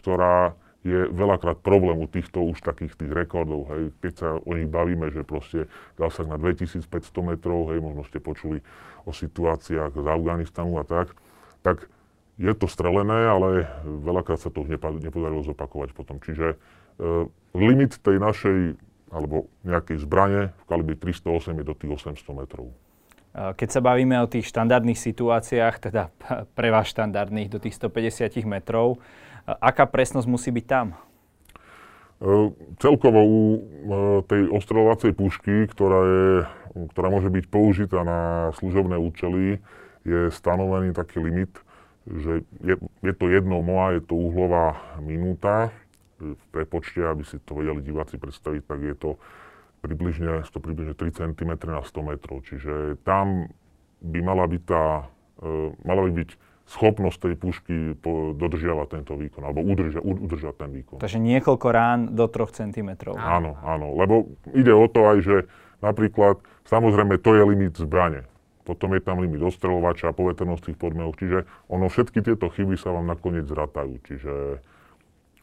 ktorá 0.00 0.56
je 0.82 1.06
veľakrát 1.14 1.62
problém 1.62 1.94
u 2.02 2.10
týchto 2.10 2.42
už 2.42 2.58
takých 2.58 2.98
tých 2.98 3.12
rekordov, 3.14 3.70
hej, 3.70 3.94
keď 4.02 4.12
sa 4.18 4.28
o 4.34 4.50
nich 4.58 4.66
bavíme, 4.66 5.14
že 5.14 5.22
proste 5.22 5.70
zásah 5.94 6.26
na 6.26 6.34
2500 6.42 6.90
metrov, 7.22 7.70
hej, 7.70 7.78
možno 7.78 8.02
ste 8.02 8.18
počuli 8.18 8.58
o 9.06 9.14
situáciách 9.14 9.94
z 9.94 10.06
Afganistanu 10.06 10.82
a 10.82 10.84
tak, 10.84 11.14
tak 11.62 11.86
je 12.34 12.50
to 12.58 12.66
strelené, 12.66 13.30
ale 13.30 13.70
veľakrát 13.86 14.42
sa 14.42 14.50
to 14.50 14.66
už 14.66 14.74
nepodarilo 14.74 15.46
zopakovať 15.46 15.94
potom. 15.94 16.18
Čiže 16.18 16.54
e, 16.54 16.56
limit 17.54 18.02
tej 18.02 18.18
našej, 18.18 18.58
alebo 19.14 19.46
nejakej 19.62 20.02
zbrane 20.02 20.50
v 20.50 20.64
kalibri 20.66 20.98
308 20.98 21.62
je 21.62 21.64
do 21.64 21.74
tých 21.78 21.94
800 21.94 22.42
metrov. 22.42 22.74
Keď 23.32 23.68
sa 23.68 23.80
bavíme 23.80 24.20
o 24.20 24.28
tých 24.28 24.48
štandardných 24.52 25.00
situáciách, 25.00 25.88
teda 25.88 26.12
pre 26.56 26.68
vás 26.68 26.88
štandardných 26.92 27.48
do 27.48 27.58
tých 27.58 27.76
150 27.80 28.44
metrov, 28.44 29.00
Aká 29.46 29.90
presnosť 29.90 30.28
musí 30.30 30.50
byť 30.54 30.66
tam? 30.66 30.94
E, 32.22 32.54
celkovo 32.78 33.20
u 33.26 33.42
tej 34.30 34.46
ostreľovacej 34.54 35.12
pušky, 35.18 35.66
ktorá, 35.66 36.00
je, 36.06 36.26
ktorá 36.94 37.08
môže 37.10 37.30
byť 37.30 37.44
použitá 37.50 38.06
na 38.06 38.54
služobné 38.62 38.94
účely, 39.02 39.58
je 40.06 40.30
stanovený 40.30 40.94
taký 40.94 41.22
limit, 41.22 41.50
že 42.06 42.46
je, 42.62 42.74
je 42.78 43.14
to 43.14 43.26
jedno 43.30 43.62
moa, 43.62 43.94
je 43.94 44.02
to 44.02 44.14
uhlová 44.14 44.78
minúta. 45.02 45.74
V 46.22 46.38
prepočte, 46.54 47.02
aby 47.02 47.26
si 47.26 47.42
to 47.42 47.58
vedeli 47.58 47.82
diváci 47.82 48.14
predstaviť, 48.14 48.62
tak 48.62 48.78
je 48.78 48.94
to 48.94 49.10
približne, 49.82 50.46
to 50.46 50.62
približne 50.62 50.94
3 50.94 51.10
cm 51.10 51.50
na 51.66 51.82
100 51.82 52.10
metrov. 52.14 52.46
Čiže 52.46 53.02
tam 53.02 53.50
by 53.98 54.18
mala 54.22 54.46
byť 54.46 54.62
tá, 54.62 55.10
e, 55.42 55.74
mala 55.82 56.06
by 56.06 56.12
byť 56.22 56.30
schopnosť 56.62 57.18
tej 57.18 57.34
pušky 57.36 57.76
dodržiavať 58.38 58.86
tento 59.02 59.18
výkon, 59.18 59.42
alebo 59.42 59.60
udrža, 59.66 60.00
udržať 60.00 60.54
ten 60.56 60.70
výkon. 60.70 60.98
Takže 61.02 61.18
niekoľko 61.18 61.68
rán 61.68 62.00
do 62.14 62.30
3 62.30 62.70
cm. 62.72 62.90
Áno, 63.18 63.58
áno, 63.60 63.86
lebo 63.98 64.30
ide 64.54 64.70
o 64.72 64.86
to 64.86 65.04
aj, 65.10 65.18
že 65.20 65.36
napríklad, 65.82 66.38
samozrejme, 66.64 67.18
to 67.18 67.34
je 67.34 67.42
limit 67.42 67.74
zbrane. 67.76 68.24
Potom 68.62 68.94
je 68.94 69.02
tam 69.02 69.18
limit 69.18 69.42
ostreľovača, 69.42 70.14
poveternostných 70.14 70.78
podmienok, 70.78 71.18
čiže 71.18 71.50
ono, 71.66 71.90
všetky 71.90 72.22
tieto 72.22 72.46
chyby 72.46 72.78
sa 72.78 72.94
vám 72.94 73.10
nakoniec 73.10 73.50
zratajú, 73.50 73.98
čiže 74.06 74.62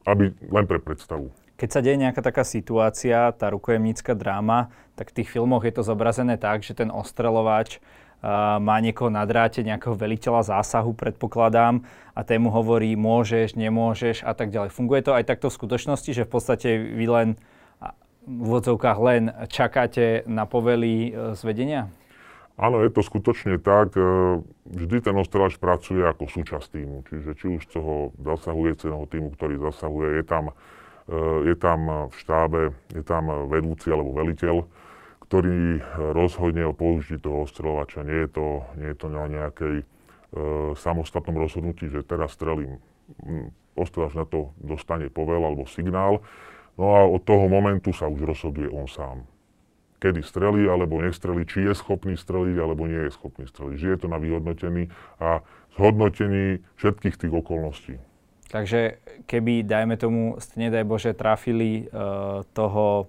aby 0.07 0.31
len 0.31 0.65
pre 0.65 0.79
predstavu. 0.79 1.27
Keď 1.59 1.69
sa 1.69 1.83
deje 1.83 1.99
nejaká 1.99 2.23
taká 2.23 2.47
situácia, 2.47 3.35
tá 3.35 3.51
rukojemnícka 3.51 4.15
dráma, 4.15 4.71
tak 4.95 5.11
v 5.11 5.21
tých 5.21 5.35
filmoch 5.35 5.67
je 5.67 5.75
to 5.75 5.83
zobrazené 5.83 6.39
tak, 6.39 6.63
že 6.63 6.71
ten 6.71 6.87
ostreľovač 6.87 7.83
má 8.59 8.75
niekoho 8.83 9.07
na 9.07 9.23
dráte, 9.23 9.63
nejakého 9.63 9.95
veliteľa 9.95 10.55
zásahu, 10.55 10.91
predpokladám, 10.91 11.83
a 12.15 12.21
tému 12.23 12.51
hovorí 12.51 12.95
môžeš, 12.99 13.55
nemôžeš 13.55 14.27
a 14.27 14.35
tak 14.35 14.51
ďalej. 14.51 14.75
Funguje 14.75 15.03
to 15.03 15.15
aj 15.15 15.23
takto 15.23 15.47
v 15.47 15.55
skutočnosti, 15.55 16.11
že 16.11 16.27
v 16.27 16.31
podstate 16.31 16.69
vy 16.75 17.05
len 17.07 17.27
v 18.27 18.39
úvodzovkách 18.45 18.99
len 18.99 19.23
čakáte 19.47 20.27
na 20.29 20.43
povely 20.43 21.09
e, 21.09 21.33
z 21.33 21.41
vedenia? 21.41 21.89
Áno, 22.59 22.83
je 22.83 22.91
to 22.91 23.01
skutočne 23.01 23.57
tak. 23.57 23.95
E, 23.95 24.03
vždy 24.69 25.01
ten 25.01 25.15
ostrelač 25.17 25.57
pracuje 25.57 26.03
ako 26.05 26.27
súčasť 26.27 26.77
týmu. 26.77 27.07
Čiže 27.07 27.31
či 27.39 27.45
už 27.49 27.63
toho 27.71 28.13
zasahujúceho 28.21 29.01
týmu, 29.09 29.33
ktorý 29.33 29.57
zasahuje, 29.71 30.21
je 30.21 30.23
tam, 30.27 30.53
je 31.45 31.55
tam 31.57 32.09
v 32.09 32.15
štábe, 32.21 32.59
je 32.93 33.01
tam 33.01 33.49
vedúci 33.49 33.89
alebo 33.89 34.13
veliteľ, 34.13 34.61
ktorý 35.29 35.77
eh, 35.77 35.81
rozhodne 36.17 36.65
o 36.65 36.73
použití 36.73 37.21
toho 37.21 37.45
ostreľovača. 37.45 38.01
Nie 38.01 38.25
je 38.25 38.29
to, 38.33 38.47
nie 38.81 38.89
je 38.89 38.97
to 38.97 39.07
na 39.13 39.25
nejakej 39.29 39.75
e, 39.81 39.85
samostatnom 40.73 41.37
rozhodnutí, 41.37 41.89
že 41.89 42.01
teraz 42.01 42.33
strelím. 42.33 42.81
Hm, 43.21 43.53
Ostreľač 43.77 44.13
na 44.17 44.25
to 44.25 44.51
dostane 44.59 45.07
povel 45.07 45.39
alebo 45.45 45.69
signál. 45.69 46.19
No 46.75 46.97
a 46.97 47.07
od 47.07 47.23
toho 47.23 47.47
momentu 47.47 47.95
sa 47.95 48.09
už 48.09 48.25
rozhoduje 48.25 48.67
on 48.67 48.89
sám. 48.89 49.23
kedy 49.99 50.23
strelí 50.23 50.63
alebo 50.63 51.03
nestrelí, 51.03 51.43
či 51.43 51.67
je 51.67 51.75
schopný 51.75 52.15
streliť 52.15 52.55
alebo 52.55 52.87
nie 52.87 53.07
je 53.07 53.11
schopný 53.11 53.45
streliť. 53.47 53.75
Že 53.75 53.87
je 53.91 53.99
to 53.99 54.07
na 54.07 54.15
vyhodnotení 54.15 54.87
a 55.19 55.43
zhodnotení 55.75 56.63
všetkých 56.79 57.19
tých 57.19 57.33
okolností. 57.35 57.99
Takže 58.49 58.97
keby, 59.29 59.61
dajme 59.61 59.93
tomu, 59.93 60.41
ste 60.41 60.67
nedaj 60.67 60.81
Bože 60.81 61.13
trafili 61.13 61.85
uh, 61.85 62.41
toho 62.57 63.05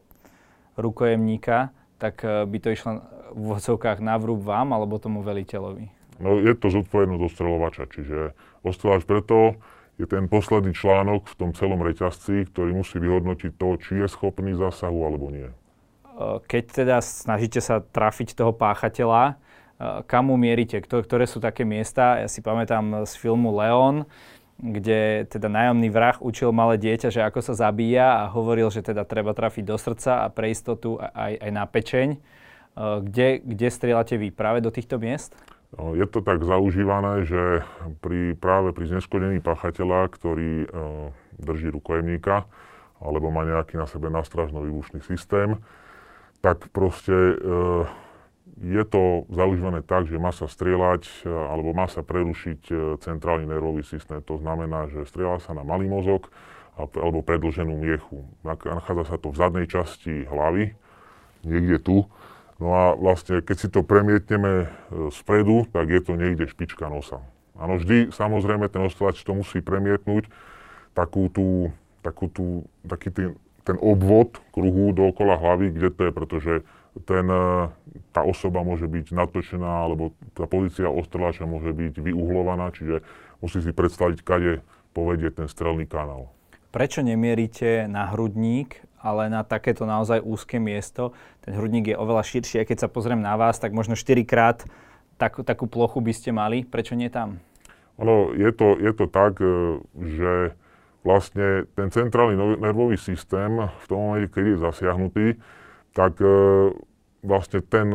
rukojemníka, 0.77 1.73
tak 1.97 2.21
uh, 2.23 2.45
by 2.45 2.59
to 2.61 2.69
išlo 2.77 3.01
v 3.33 3.39
úvodzovkách 3.49 4.05
na 4.05 4.21
vrúb 4.21 4.45
vám 4.45 4.77
alebo 4.77 5.01
tomu 5.01 5.25
veliteľovi? 5.25 5.89
No 6.21 6.37
je 6.37 6.53
to 6.53 6.69
zodpovednosť 6.69 7.23
ostreľovača, 7.25 7.85
čiže 7.89 8.37
ostreľovač 8.61 9.03
preto 9.09 9.57
je 9.97 10.05
ten 10.05 10.29
posledný 10.29 10.77
článok 10.77 11.29
v 11.29 11.35
tom 11.41 11.51
celom 11.57 11.81
reťazci, 11.85 12.49
ktorý 12.53 12.77
musí 12.77 13.01
vyhodnotiť 13.01 13.53
to, 13.57 13.69
či 13.81 13.93
je 14.01 14.09
schopný 14.09 14.53
zásahu 14.57 14.97
alebo 15.05 15.33
nie. 15.33 15.49
Keď 16.21 16.85
teda 16.85 17.01
snažíte 17.01 17.65
sa 17.65 17.81
trafiť 17.81 18.37
toho 18.37 18.53
páchateľa, 18.53 19.41
kam 20.05 20.29
mu 20.29 20.37
mierite? 20.37 20.81
Ktoré 20.85 21.25
sú 21.25 21.41
také 21.41 21.65
miesta? 21.65 22.21
Ja 22.21 22.29
si 22.29 22.45
pamätám 22.45 23.09
z 23.09 23.13
filmu 23.17 23.57
Leon, 23.57 24.05
kde 24.61 25.25
teda 25.33 25.49
nájomný 25.49 25.89
vrah 25.89 26.21
učil 26.21 26.53
malé 26.53 26.77
dieťa, 26.77 27.09
že 27.09 27.25
ako 27.25 27.41
sa 27.41 27.57
zabíja 27.57 28.25
a 28.25 28.31
hovoril, 28.31 28.69
že 28.69 28.85
teda 28.85 29.09
treba 29.09 29.33
trafiť 29.33 29.65
do 29.65 29.77
srdca 29.81 30.25
a 30.25 30.27
pre 30.29 30.53
istotu 30.53 31.01
aj, 31.01 31.41
aj 31.41 31.51
na 31.51 31.65
pečeň. 31.65 32.09
Kde, 32.81 33.41
kde 33.43 33.69
strieľate 33.73 34.15
vy? 34.21 34.29
Práve 34.31 34.63
do 34.63 34.71
týchto 34.71 35.01
miest? 35.01 35.35
No, 35.75 35.95
je 35.95 36.07
to 36.07 36.21
tak 36.21 36.43
zaužívané, 36.43 37.23
že 37.25 37.63
pri, 38.03 38.35
práve 38.35 38.75
pri 38.75 38.91
zneskodení 38.91 39.39
pachateľa, 39.39 40.11
ktorý 40.11 40.53
e, 40.65 40.69
drží 41.39 41.71
rukojemníka 41.71 42.51
alebo 43.01 43.33
má 43.33 43.47
nejaký 43.47 43.81
na 43.81 43.87
sebe 43.87 44.13
nástražno 44.13 44.61
výbušný 44.67 45.01
systém, 45.07 45.57
tak 46.43 46.69
proste 46.75 47.15
e, 47.15 47.35
je 48.59 48.83
to 48.89 49.29
zaužívané 49.31 49.85
tak, 49.85 50.11
že 50.11 50.19
má 50.19 50.35
sa 50.35 50.51
strieľať 50.51 51.07
e, 51.23 51.31
alebo 51.31 51.71
má 51.71 51.87
sa 51.87 52.03
prerušiť 52.03 52.61
e, 52.71 52.75
centrálny 52.99 53.47
nervový 53.47 53.87
systém. 53.87 54.19
To 54.27 54.41
znamená, 54.41 54.91
že 54.91 55.07
strieľa 55.07 55.45
sa 55.45 55.55
na 55.55 55.63
malý 55.63 55.87
mozog 55.87 56.33
alebo 56.75 57.21
predlženú 57.21 57.77
miechu. 57.77 58.25
Nachádza 58.47 59.13
sa 59.13 59.17
to 59.21 59.29
v 59.31 59.37
zadnej 59.37 59.67
časti 59.69 60.25
hlavy, 60.25 60.73
niekde 61.45 61.77
tu. 61.77 61.97
No 62.57 62.73
a 62.73 62.85
vlastne, 62.97 63.45
keď 63.45 63.57
si 63.57 63.69
to 63.69 63.85
premietneme 63.85 64.73
spredu, 65.13 65.69
tak 65.77 65.93
je 65.93 66.01
to 66.01 66.17
niekde 66.17 66.49
špička 66.49 66.89
nosa. 66.89 67.21
Áno, 67.61 67.77
vždy 67.77 68.17
samozrejme 68.17 68.73
ten 68.73 68.81
ostrelač 68.81 69.21
to 69.21 69.37
musí 69.37 69.61
premietnúť 69.61 70.33
takú 70.97 71.29
tú, 71.29 71.69
takú 72.01 72.33
tú, 72.33 72.65
taký 72.89 73.13
ten 73.13 73.37
ten 73.65 73.77
obvod 73.79 74.41
kruhu 74.51 74.93
dookola 74.97 75.37
hlavy, 75.37 75.71
kde 75.71 75.89
to 75.93 76.01
je, 76.09 76.13
pretože 76.13 76.53
ten, 77.07 77.27
e, 77.31 77.71
tá 78.11 78.27
osoba 78.27 78.67
môže 78.67 78.91
byť 78.91 79.15
natočená, 79.15 79.87
alebo 79.87 80.15
tá 80.35 80.47
pozícia 80.51 80.91
ostreláča 80.91 81.47
môže 81.47 81.71
byť 81.71 82.03
vyuhlovaná, 82.03 82.75
čiže 82.75 83.07
musí 83.39 83.63
si 83.63 83.71
predstaviť, 83.71 84.23
kade 84.27 84.65
povedie 84.91 85.31
ten 85.31 85.47
strelný 85.47 85.87
kanál. 85.87 86.31
Prečo 86.71 87.03
nemierite 87.03 87.91
na 87.91 88.11
hrudník, 88.11 88.79
ale 89.01 89.27
na 89.27 89.43
takéto 89.43 89.87
naozaj 89.87 90.23
úzke 90.23 90.63
miesto? 90.63 91.15
Ten 91.43 91.59
hrudník 91.59 91.91
je 91.91 91.97
oveľa 91.99 92.23
širší, 92.27 92.63
a 92.63 92.69
keď 92.69 92.87
sa 92.87 92.89
pozriem 92.91 93.23
na 93.23 93.35
vás, 93.35 93.59
tak 93.59 93.75
možno 93.75 93.99
4 93.99 94.23
krát 94.27 94.63
tak, 95.19 95.37
takú 95.43 95.67
plochu 95.67 96.01
by 96.01 96.13
ste 96.15 96.31
mali. 96.31 96.63
Prečo 96.63 96.95
nie 96.95 97.11
tam? 97.11 97.43
Ono, 98.01 98.33
je 98.33 98.51
to, 98.55 98.81
je 98.81 98.93
to 98.97 99.05
tak, 99.11 99.37
e, 99.39 99.79
že 99.99 100.33
vlastne 101.05 101.65
ten 101.77 101.89
centrálny 101.89 102.37
nervový 102.61 102.97
systém 103.01 103.57
v 103.57 103.85
tom 103.89 103.99
momente, 104.01 104.33
keď 104.33 104.45
je 104.53 104.57
zasiahnutý, 104.61 105.27
tak 105.93 106.19
e, 106.23 106.27
vlastne 107.23 107.61
ten, 107.67 107.89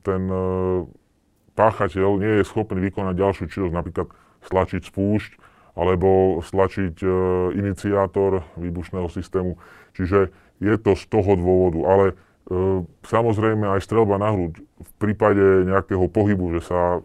ten 0.00 0.22
e, 0.26 0.44
páchateľ 1.56 2.10
nie 2.20 2.32
je 2.40 2.48
schopný 2.48 2.80
vykonať 2.88 3.14
ďalšiu 3.16 3.44
činnosť, 3.48 3.74
napríklad 3.74 4.08
stlačiť 4.44 4.82
spúšť 4.88 5.32
alebo 5.76 6.40
stlačiť 6.40 6.94
e, 7.04 7.08
iniciátor 7.60 8.44
výbušného 8.56 9.08
systému. 9.12 9.60
Čiže 9.92 10.32
je 10.60 10.74
to 10.80 10.96
z 10.96 11.04
toho 11.12 11.36
dôvodu. 11.36 11.80
Ale 11.84 12.04
samozrejme 13.04 13.66
aj 13.74 13.84
strelba 13.84 14.22
na 14.22 14.30
hruď 14.30 14.62
v 14.62 14.90
prípade 15.02 15.66
nejakého 15.66 16.06
pohybu, 16.06 16.56
že 16.56 16.70
sa 16.70 17.02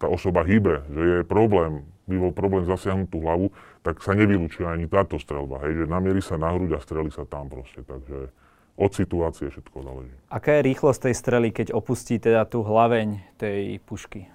tá 0.00 0.06
osoba 0.06 0.46
hýbe, 0.46 0.86
že 0.88 1.02
je 1.02 1.18
problém, 1.26 1.84
by 2.06 2.16
bol 2.22 2.32
problém 2.32 2.64
zasiahnuť 2.64 3.08
tú 3.10 3.18
hlavu, 3.20 3.46
tak 3.82 3.98
sa 4.00 4.14
nevylučuje 4.14 4.64
ani 4.64 4.86
táto 4.86 5.18
strelba. 5.18 5.60
Hej, 5.66 5.84
že 5.84 5.84
namierí 5.90 6.22
sa 6.22 6.38
na 6.38 6.54
hruď 6.54 6.78
a 6.78 6.80
strelí 6.80 7.10
sa 7.10 7.26
tam 7.26 7.50
proste. 7.50 7.82
Takže 7.82 8.30
od 8.76 8.92
situácie 8.92 9.48
všetko 9.48 9.76
záleží. 9.80 10.14
Aká 10.28 10.60
je 10.60 10.66
rýchlosť 10.68 11.00
tej 11.08 11.14
strely, 11.16 11.48
keď 11.52 11.72
opustí 11.72 12.20
teda 12.20 12.44
tú 12.44 12.60
hlaveň 12.60 13.24
tej 13.40 13.80
pušky? 13.84 14.28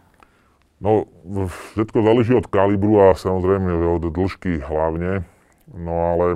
No, 0.82 1.06
všetko 1.78 1.98
záleží 2.02 2.34
od 2.34 2.50
kalibru 2.50 3.06
a 3.06 3.14
samozrejme 3.14 3.70
od 3.70 4.02
dĺžky 4.10 4.66
hlavne. 4.66 5.22
No 5.70 5.94
ale 6.18 6.28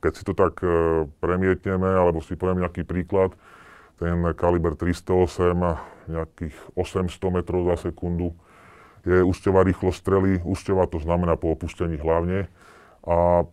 keď 0.00 0.12
si 0.16 0.22
to 0.24 0.32
tak 0.32 0.64
e, 0.64 1.04
premietneme, 1.20 1.92
alebo 1.92 2.24
si 2.24 2.40
poviem 2.40 2.64
nejaký 2.64 2.88
príklad, 2.88 3.36
ten 4.00 4.16
kaliber 4.32 4.80
308, 4.80 6.08
nejakých 6.08 6.56
800 6.72 7.36
metrov 7.36 7.68
za 7.68 7.92
sekundu, 7.92 8.32
je 9.04 9.20
úsťová 9.20 9.60
rýchlosť 9.68 9.96
strely, 10.00 10.32
úsťová 10.40 10.88
to 10.88 10.96
znamená 11.00 11.36
po 11.36 11.52
opustení 11.52 12.00
hlavne. 12.00 12.48
A 13.04 13.44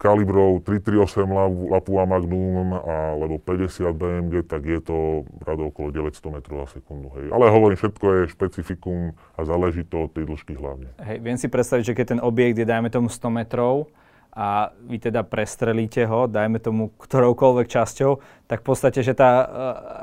kalibrov 0.00 0.64
338 0.64 1.70
Lapua 1.72 2.04
Magnum 2.08 2.74
alebo 2.80 3.36
50 3.38 3.92
BMG, 3.92 4.34
tak 4.48 4.64
je 4.64 4.80
to 4.80 5.28
rado 5.44 5.68
okolo 5.68 5.92
900 5.92 6.36
metrov 6.36 6.66
za 6.66 6.80
sekundu. 6.80 7.12
Hej. 7.20 7.30
Ale 7.30 7.52
hovorím, 7.52 7.78
všetko 7.78 8.04
je 8.12 8.20
špecifikum 8.32 8.98
a 9.36 9.40
záleží 9.44 9.84
to 9.84 10.08
od 10.08 10.10
tej 10.16 10.24
dĺžky 10.26 10.56
hlavne. 10.56 10.90
Hej, 11.00 11.18
viem 11.20 11.38
si 11.38 11.46
predstaviť, 11.46 11.92
že 11.92 11.96
keď 11.96 12.06
ten 12.16 12.20
objekt 12.20 12.56
je, 12.58 12.66
dajme 12.66 12.88
tomu 12.88 13.12
100 13.12 13.30
metrov, 13.30 13.92
a 14.36 14.68
vy 14.84 15.00
teda 15.00 15.24
prestrelíte 15.24 16.04
ho, 16.04 16.28
dajme 16.28 16.60
tomu 16.60 16.92
ktoroukoľvek 17.00 17.66
časťou, 17.72 18.20
tak 18.44 18.60
v 18.60 18.66
podstate, 18.68 19.00
že 19.00 19.16
tá 19.16 19.32
uh, 19.40 19.48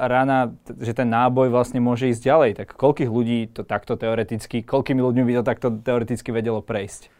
rana, 0.09 0.57
že 0.81 0.97
ten 0.97 1.05
náboj 1.05 1.53
vlastne 1.53 1.77
môže 1.77 2.09
ísť 2.09 2.25
ďalej. 2.25 2.51
Tak 2.57 2.73
koľkých 2.73 3.13
ľudí 3.13 3.53
to 3.53 3.61
takto 3.61 3.93
teoreticky, 3.93 4.65
koľkými 4.65 5.05
ľuďmi 5.05 5.23
by 5.29 5.33
to 5.37 5.43
takto 5.45 5.67
teoreticky 5.77 6.33
vedelo 6.33 6.65
prejsť? 6.65 7.13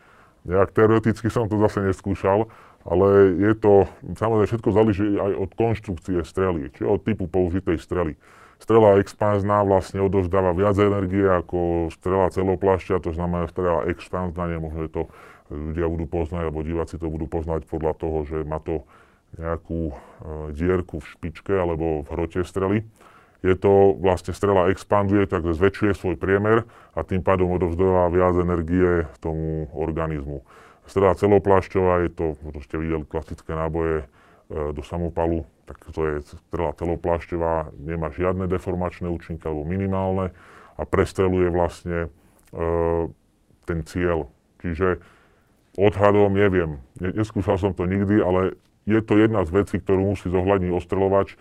Nejak 0.43 0.75
teoreticky 0.75 1.31
som 1.31 1.47
to 1.47 1.55
zase 1.55 1.79
neskúšal, 1.79 2.51
ale 2.83 3.07
je 3.39 3.53
to, 3.55 3.87
samozrejme 4.19 4.47
všetko 4.51 4.69
záleží 4.75 5.07
aj 5.15 5.33
od 5.39 5.49
konštrukcie 5.55 6.19
strely, 6.27 6.67
čiže 6.75 6.87
od 6.87 6.99
typu 6.99 7.31
použitej 7.31 7.79
strely. 7.79 8.19
Strela 8.59 8.99
expanzná 8.99 9.63
vlastne 9.63 10.03
odovzdáva 10.03 10.55
viac 10.55 10.75
energie 10.79 11.23
ako 11.23 11.91
strela 11.91 12.31
celoplášťa, 12.31 13.03
to 13.03 13.11
znamená 13.15 13.47
strela 13.47 13.87
expanzná, 13.87 14.47
nemožno 14.51 14.87
je 14.87 14.91
to 14.91 15.03
ľudia 15.51 15.87
budú 15.87 16.05
poznať, 16.07 16.41
alebo 16.47 16.63
diváci 16.63 16.95
to 16.99 17.07
budú 17.07 17.27
poznať 17.27 17.67
podľa 17.67 17.93
toho, 17.99 18.17
že 18.27 18.37
má 18.43 18.59
to 18.63 18.83
nejakú 19.37 19.91
e, 19.91 19.95
dierku 20.53 21.01
v 21.01 21.09
špičke 21.09 21.53
alebo 21.53 22.05
v 22.05 22.07
hrote 22.13 22.41
strely. 22.45 22.85
Je 23.43 23.55
to 23.59 23.99
vlastne 23.99 24.31
strela 24.31 24.71
expanduje, 24.71 25.27
takže 25.27 25.59
zväčšuje 25.59 25.91
svoj 25.99 26.15
priemer 26.15 26.63
a 26.95 27.03
tým 27.03 27.19
pádom 27.19 27.51
odovzdáva 27.51 28.07
viac 28.07 28.39
energie 28.39 29.03
tomu 29.19 29.67
organizmu. 29.75 30.47
Strela 30.87 31.15
celoplášťová, 31.15 32.07
je 32.07 32.11
to, 32.11 32.25
to 32.39 32.59
ste 32.63 32.79
videli 32.79 33.03
klasické 33.03 33.51
náboje 33.51 34.03
e, 34.03 34.05
do 34.71 34.79
samopalu, 34.79 35.43
tak 35.67 35.75
to 35.91 36.01
je 36.07 36.15
strela 36.23 36.71
celoplášťová, 36.75 37.75
nemá 37.83 38.11
žiadne 38.15 38.47
deformačné 38.47 39.11
účinky 39.11 39.43
alebo 39.43 39.67
minimálne 39.67 40.31
a 40.79 40.81
prestreluje 40.87 41.51
vlastne 41.51 42.07
e, 42.07 42.09
ten 43.67 43.83
cieľ. 43.83 44.31
Čiže 44.63 45.03
Odhadom 45.73 46.37
neviem, 46.37 46.77
neskúšal 47.01 47.57
som 47.57 47.73
to 47.73 47.89
nikdy, 47.89 48.21
ale 48.21 48.53
je 48.85 49.01
to 49.01 49.17
jedna 49.17 49.41
z 49.41 49.49
vecí, 49.51 49.75
ktorú 49.81 50.13
musí 50.13 50.29
zohľadniť 50.29 50.69
ostreľovač 50.69 51.33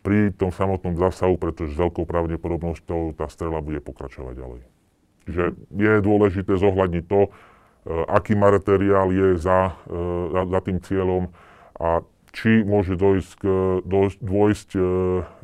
pri 0.00 0.32
tom 0.32 0.48
samotnom 0.48 0.96
zásahu, 0.96 1.36
pretože 1.36 1.76
s 1.76 1.80
veľkou 1.80 2.08
pravdepodobnosťou 2.08 3.16
tá 3.16 3.28
strela 3.28 3.60
bude 3.60 3.84
pokračovať 3.84 4.34
ďalej. 4.36 4.60
Čiže 5.28 5.44
je 5.76 5.92
dôležité 6.00 6.52
zohľadniť 6.56 7.04
to, 7.04 7.20
e, 7.26 7.30
aký 8.08 8.32
materiál 8.32 9.12
je 9.12 9.36
za, 9.36 9.76
e, 9.84 10.02
za, 10.32 10.42
za 10.48 10.60
tým 10.64 10.78
cieľom 10.80 11.28
a 11.76 12.00
či 12.30 12.62
môže 12.62 12.94
dojsť, 12.94 13.32
k, 13.42 13.44
dojsť, 13.84 14.18
dôjsť 14.22 14.68
e, 14.78 14.80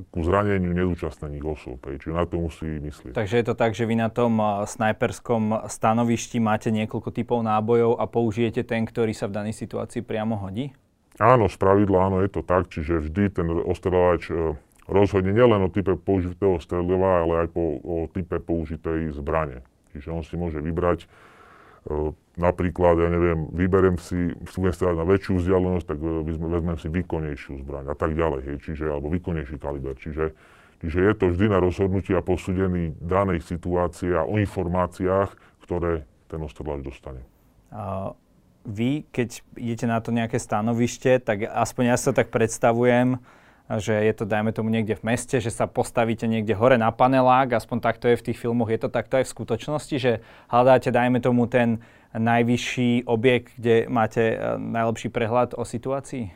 ku 0.09 0.21
zraneniu 0.25 0.73
nezúčastnených 0.73 1.45
osôb. 1.45 1.83
Čiže 1.83 2.15
na 2.17 2.25
to 2.25 2.41
musí 2.41 2.81
myslieť. 2.81 3.13
Takže 3.13 3.37
je 3.37 3.47
to 3.47 3.55
tak, 3.59 3.77
že 3.77 3.85
vy 3.85 4.01
na 4.01 4.09
tom 4.09 4.41
snajperskom 4.65 5.69
stanovišti 5.69 6.41
máte 6.41 6.73
niekoľko 6.73 7.11
typov 7.13 7.45
nábojov 7.45 8.01
a 8.01 8.09
použijete 8.09 8.65
ten, 8.65 8.89
ktorý 8.89 9.13
sa 9.13 9.29
v 9.29 9.37
danej 9.37 9.55
situácii 9.59 10.01
priamo 10.01 10.41
hodí? 10.41 10.73
Áno, 11.17 11.49
z 11.49 11.57
pravidla 11.57 12.13
áno, 12.13 12.21
je 12.21 12.31
to 12.31 12.43
tak. 12.45 12.69
Čiže 12.69 13.09
vždy 13.09 13.23
ten 13.33 13.49
ostreľovač 13.49 14.23
e, 14.29 14.55
rozhodne 14.85 15.33
nielen 15.33 15.65
o 15.65 15.73
type 15.73 15.97
použitého 15.97 16.61
streliva, 16.61 17.25
ale 17.25 17.47
aj 17.47 17.49
po, 17.57 17.81
o 17.81 17.97
type 18.13 18.37
použitej 18.37 19.17
zbrane. 19.17 19.65
Čiže 19.97 20.09
on 20.13 20.23
si 20.23 20.37
môže 20.37 20.61
vybrať 20.61 21.09
napríklad, 22.37 22.99
ja 22.99 23.09
neviem, 23.09 23.47
vyberiem 23.55 23.97
si, 23.97 24.35
budem 24.59 24.75
strieľať 24.75 24.99
na 24.99 25.07
väčšiu 25.07 25.33
vzdialenosť, 25.39 25.87
tak 25.87 25.99
vezmem 26.27 26.79
si 26.83 26.89
výkonnejšiu 26.91 27.63
zbraň 27.63 27.95
a 27.95 27.97
tak 27.97 28.19
ďalej, 28.19 28.41
hej, 28.43 28.57
čiže, 28.67 28.91
alebo 28.91 29.07
výkonnejší 29.15 29.57
kaliber. 29.63 29.95
Čiže, 29.95 30.35
čiže 30.83 30.99
je 30.99 31.13
to 31.15 31.25
vždy 31.31 31.47
na 31.47 31.59
rozhodnutí 31.63 32.11
a 32.13 32.27
posúdený 32.27 32.99
danej 32.99 33.47
situácie 33.47 34.11
a 34.13 34.27
o 34.27 34.37
informáciách, 34.37 35.31
ktoré 35.63 36.03
ten 36.27 36.43
ostreľač 36.43 36.83
dostane. 36.83 37.23
Uh, 37.71 38.11
vy, 38.67 39.07
keď 39.15 39.41
idete 39.55 39.87
na 39.87 40.03
to 40.03 40.11
nejaké 40.11 40.37
stanovište, 40.43 41.23
tak 41.23 41.47
aspoň 41.47 41.95
ja 41.95 41.97
sa 41.97 42.11
tak 42.11 42.35
predstavujem, 42.35 43.23
že 43.67 43.95
je 43.95 44.13
to, 44.15 44.25
dajme 44.27 44.55
tomu, 44.55 44.71
niekde 44.71 44.95
v 44.95 45.15
meste, 45.15 45.43
že 45.43 45.51
sa 45.51 45.67
postavíte 45.67 46.27
niekde 46.31 46.55
hore 46.55 46.79
na 46.79 46.91
panelák, 46.95 47.59
aspoň 47.59 47.79
takto 47.83 48.07
je 48.07 48.19
v 48.19 48.25
tých 48.31 48.39
filmoch, 48.39 48.71
je 48.71 48.79
to 48.79 48.91
takto 48.91 49.19
aj 49.19 49.27
v 49.27 49.35
skutočnosti, 49.35 49.97
že 49.99 50.13
hľadáte, 50.47 50.95
dajme 50.95 51.19
tomu, 51.19 51.51
ten 51.51 51.83
najvyšší 52.15 53.11
objekt, 53.11 53.59
kde 53.59 53.91
máte 53.91 54.23
e, 54.35 54.37
najlepší 54.57 55.11
prehľad 55.11 55.59
o 55.59 55.67
situácii? 55.67 56.31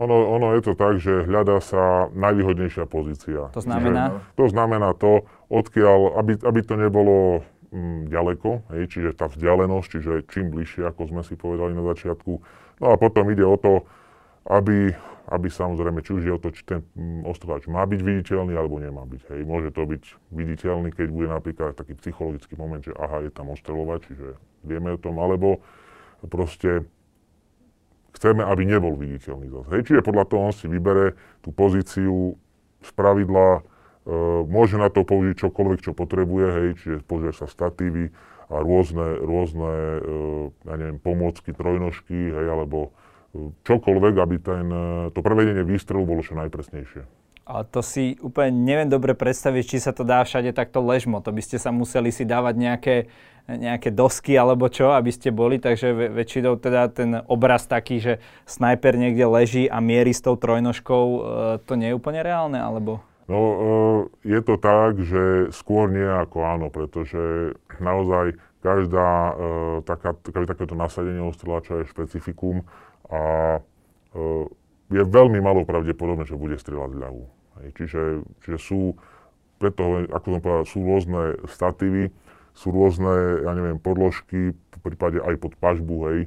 Ono, 0.00 0.16
ono 0.28 0.56
je 0.56 0.62
to 0.64 0.72
tak, 0.72 1.00
že 1.00 1.28
hľadá 1.28 1.60
sa 1.60 2.08
najvýhodnejšia 2.16 2.84
pozícia. 2.88 3.52
To 3.52 3.60
znamená? 3.60 4.04
Že, 4.08 4.36
to 4.40 4.46
znamená 4.48 4.88
to, 4.96 5.12
odkiaľ, 5.52 6.16
aby, 6.16 6.32
aby 6.40 6.60
to 6.64 6.74
nebolo 6.80 7.44
ďaleko, 8.08 8.68
hej, 8.76 8.82
čiže 8.92 9.16
tá 9.16 9.32
vzdialenosť, 9.32 9.88
čiže 9.88 10.12
čím 10.28 10.52
bližšie, 10.52 10.84
ako 10.84 11.08
sme 11.08 11.22
si 11.24 11.34
povedali 11.40 11.72
na 11.72 11.84
začiatku. 11.88 12.32
No 12.84 12.86
a 12.92 13.00
potom 13.00 13.32
ide 13.32 13.44
o 13.48 13.56
to, 13.56 13.88
aby 14.44 14.92
aby 15.30 15.46
samozrejme, 15.46 16.02
či 16.02 16.10
už 16.18 16.22
je 16.26 16.32
o 16.34 16.40
to, 16.40 16.50
či 16.50 16.66
ten 16.66 16.82
mm, 16.98 17.22
ostrovač 17.30 17.70
má 17.70 17.86
byť 17.86 18.00
viditeľný 18.02 18.58
alebo 18.58 18.82
nemá 18.82 19.06
byť. 19.06 19.22
Hej. 19.30 19.40
Môže 19.46 19.70
to 19.70 19.86
byť 19.86 20.02
viditeľný, 20.34 20.90
keď 20.90 21.08
bude 21.14 21.28
napríklad 21.30 21.78
taký 21.78 21.94
psychologický 22.02 22.58
moment, 22.58 22.82
že 22.82 22.90
aha, 22.98 23.22
je 23.22 23.30
tam 23.30 23.54
ostreľovač, 23.54 24.10
čiže 24.10 24.34
vieme 24.66 24.92
o 24.92 24.98
tom, 24.98 25.22
alebo 25.22 25.62
proste 26.26 26.82
chceme, 28.18 28.42
aby 28.42 28.62
nebol 28.66 28.98
viditeľný 28.98 29.46
zase. 29.46 29.68
Hej. 29.78 29.82
Čiže 29.88 30.02
podľa 30.02 30.24
toho 30.26 30.40
on 30.50 30.54
si 30.54 30.66
vybere 30.66 31.14
tú 31.38 31.54
pozíciu 31.54 32.34
z 32.82 32.90
pravidla, 32.98 33.62
môže 34.48 34.76
na 34.78 34.90
to 34.90 35.06
použiť 35.06 35.38
čokoľvek, 35.38 35.78
čo 35.82 35.92
potrebuje, 35.94 36.46
hej, 36.50 36.68
čiže 36.82 36.96
použije 37.06 37.32
sa 37.38 37.46
statívy 37.46 38.10
a 38.50 38.58
rôzne, 38.58 39.22
rôzne 39.22 39.72
e, 39.72 40.00
ja 40.66 40.74
neviem, 40.74 40.98
pomôcky, 40.98 41.54
trojnožky, 41.54 42.34
hej, 42.34 42.46
alebo 42.50 42.90
čokoľvek, 43.64 44.14
aby 44.20 44.36
ten, 44.36 44.66
to 45.16 45.20
prevedenie 45.24 45.64
výstrelu 45.64 46.04
bolo 46.04 46.20
čo 46.20 46.36
najpresnejšie. 46.36 47.02
Ale 47.42 47.66
to 47.66 47.82
si 47.82 48.14
úplne 48.22 48.54
neviem 48.54 48.86
dobre 48.86 49.18
predstaviť, 49.18 49.64
či 49.66 49.78
sa 49.82 49.90
to 49.90 50.06
dá 50.06 50.22
všade 50.22 50.54
takto 50.54 50.78
ležmo. 50.78 51.18
To 51.18 51.34
by 51.34 51.42
ste 51.42 51.58
sa 51.58 51.74
museli 51.74 52.14
si 52.14 52.22
dávať 52.22 52.54
nejaké, 52.54 52.96
nejaké 53.50 53.90
dosky 53.90 54.38
alebo 54.38 54.70
čo, 54.70 54.94
aby 54.94 55.10
ste 55.10 55.34
boli. 55.34 55.58
Takže 55.58 56.12
väčšinou 56.14 56.54
teda 56.62 56.86
ten 56.94 57.18
obraz 57.26 57.66
taký, 57.66 57.98
že 57.98 58.12
snajper 58.46 58.94
niekde 58.94 59.26
leží 59.26 59.64
a 59.66 59.82
mierí 59.82 60.14
s 60.14 60.22
tou 60.22 60.38
trojnožkou, 60.38 61.04
to 61.66 61.72
nie 61.74 61.90
je 61.90 61.98
úplne 61.98 62.22
reálne, 62.22 62.62
alebo? 62.62 63.02
No, 63.32 63.40
e, 63.40 63.56
je 64.28 64.40
to 64.44 64.60
tak, 64.60 65.00
že 65.00 65.48
skôr 65.56 65.88
nie 65.88 66.04
ako 66.04 66.44
áno, 66.44 66.68
pretože 66.68 67.56
naozaj 67.80 68.36
každá 68.60 69.34
taká, 69.88 70.14
takéto 70.22 70.76
nasadenie 70.78 71.24
ostrelača 71.24 71.82
je 71.82 71.90
špecifikum 71.90 72.62
a 73.10 73.58
e, 73.58 74.20
je 74.92 75.02
veľmi 75.08 75.40
malo 75.40 75.64
pravdepodobné, 75.64 76.28
že 76.28 76.36
bude 76.36 76.60
strieľať 76.60 76.92
ľavú. 76.94 77.24
Čiže, 77.72 78.22
čiže 78.44 78.58
sú, 78.60 78.80
preto, 79.56 80.04
ako 80.12 80.26
som 80.28 80.40
povedal, 80.44 80.66
sú 80.68 80.78
rôzne 80.84 81.22
statívy, 81.48 82.12
sú 82.52 82.68
rôzne, 82.68 83.44
ja 83.48 83.52
neviem, 83.56 83.80
podložky, 83.80 84.52
v 84.52 84.78
prípade 84.84 85.20
aj 85.24 85.40
pod 85.40 85.56
pažbu, 85.56 85.96
hej, 86.12 86.18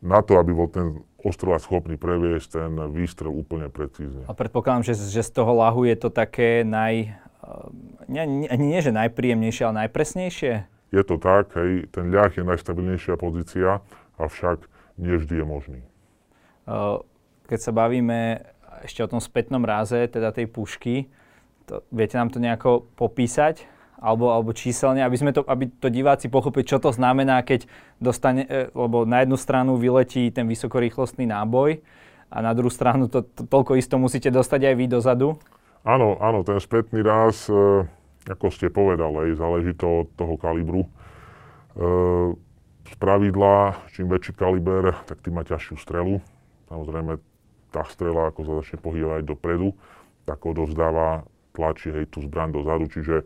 na 0.00 0.24
to, 0.24 0.40
aby 0.40 0.52
bol 0.56 0.68
ten 0.72 1.04
ostrova 1.26 1.58
schopný 1.58 1.98
previesť 1.98 2.62
ten 2.62 2.72
výstrel 2.94 3.34
úplne 3.34 3.66
precízne. 3.66 4.22
A 4.30 4.32
predpokladám, 4.32 4.86
že, 4.86 4.94
že 4.94 5.26
z 5.26 5.30
toho 5.34 5.58
lahu 5.58 5.82
je 5.82 5.98
to 5.98 6.08
také 6.14 6.62
naj... 6.62 7.10
E, 7.10 7.50
nie, 8.06 8.46
nie, 8.46 8.50
nie 8.54 8.78
že 8.78 8.94
najpríjemnejšie, 8.94 9.62
ale 9.66 9.86
najpresnejšie? 9.86 10.52
Je 10.94 11.02
to 11.02 11.18
tak, 11.18 11.50
hej, 11.58 11.90
ten 11.90 12.14
ľah 12.14 12.30
je 12.30 12.46
najstabilnejšia 12.46 13.18
pozícia, 13.18 13.82
avšak 14.22 14.70
nie 15.02 15.18
vždy 15.18 15.42
je 15.42 15.46
možný. 15.46 15.80
Keď 17.50 17.58
sa 17.58 17.72
bavíme 17.74 18.46
ešte 18.86 19.02
o 19.02 19.10
tom 19.10 19.18
spätnom 19.18 19.62
ráze, 19.66 20.06
teda 20.06 20.30
tej 20.30 20.46
pušky, 20.46 21.10
to, 21.66 21.82
viete 21.90 22.14
nám 22.14 22.30
to 22.30 22.38
nejako 22.38 22.86
popísať? 22.94 23.66
Alebo, 23.96 24.28
alebo 24.28 24.52
číselne, 24.52 25.00
aby, 25.00 25.16
sme 25.16 25.32
to, 25.32 25.40
aby 25.48 25.72
to 25.72 25.88
diváci 25.88 26.28
pochopili, 26.28 26.68
čo 26.68 26.76
to 26.76 26.92
znamená, 26.92 27.40
keď 27.40 27.64
dostane, 27.96 28.44
e, 28.44 28.68
lebo 28.76 29.08
na 29.08 29.24
jednu 29.24 29.40
stranu 29.40 29.80
vyletí 29.80 30.28
ten 30.28 30.44
vysokorýchlostný 30.44 31.24
náboj 31.24 31.80
a 32.28 32.36
na 32.44 32.52
druhú 32.52 32.68
stranu 32.68 33.08
to, 33.08 33.24
to, 33.24 33.48
toľko 33.48 33.80
isto 33.80 33.96
musíte 33.96 34.28
dostať 34.28 34.68
aj 34.68 34.74
vy 34.76 34.86
dozadu? 34.86 35.28
Áno, 35.80 36.20
áno, 36.20 36.44
ten 36.44 36.60
spätný 36.60 37.00
ráz, 37.00 37.48
e, 37.48 37.88
ako 38.28 38.52
ste 38.52 38.68
povedali, 38.68 39.32
záleží 39.32 39.72
to 39.72 40.04
od 40.04 40.08
toho 40.12 40.36
kalibru. 40.36 40.84
E, 40.84 40.88
z 42.86 42.94
pravidla, 43.00 43.80
čím 43.96 44.12
väčší 44.12 44.36
kaliber, 44.36 44.92
tak 45.08 45.24
tým 45.24 45.40
má 45.40 45.42
ťažšiu 45.42 45.76
strelu 45.80 46.20
Samozrejme, 46.66 47.22
tá 47.70 47.86
strela, 47.86 48.30
ako 48.30 48.40
sa 48.42 48.52
začne 48.62 48.78
pohybovať 48.82 49.22
dopredu, 49.22 49.74
tak 50.26 50.42
odovzdáva, 50.42 51.26
tlačí 51.54 51.94
hej, 51.94 52.10
tú 52.10 52.22
zbraň 52.26 52.58
dozadu. 52.58 52.90
Čiže 52.90 53.22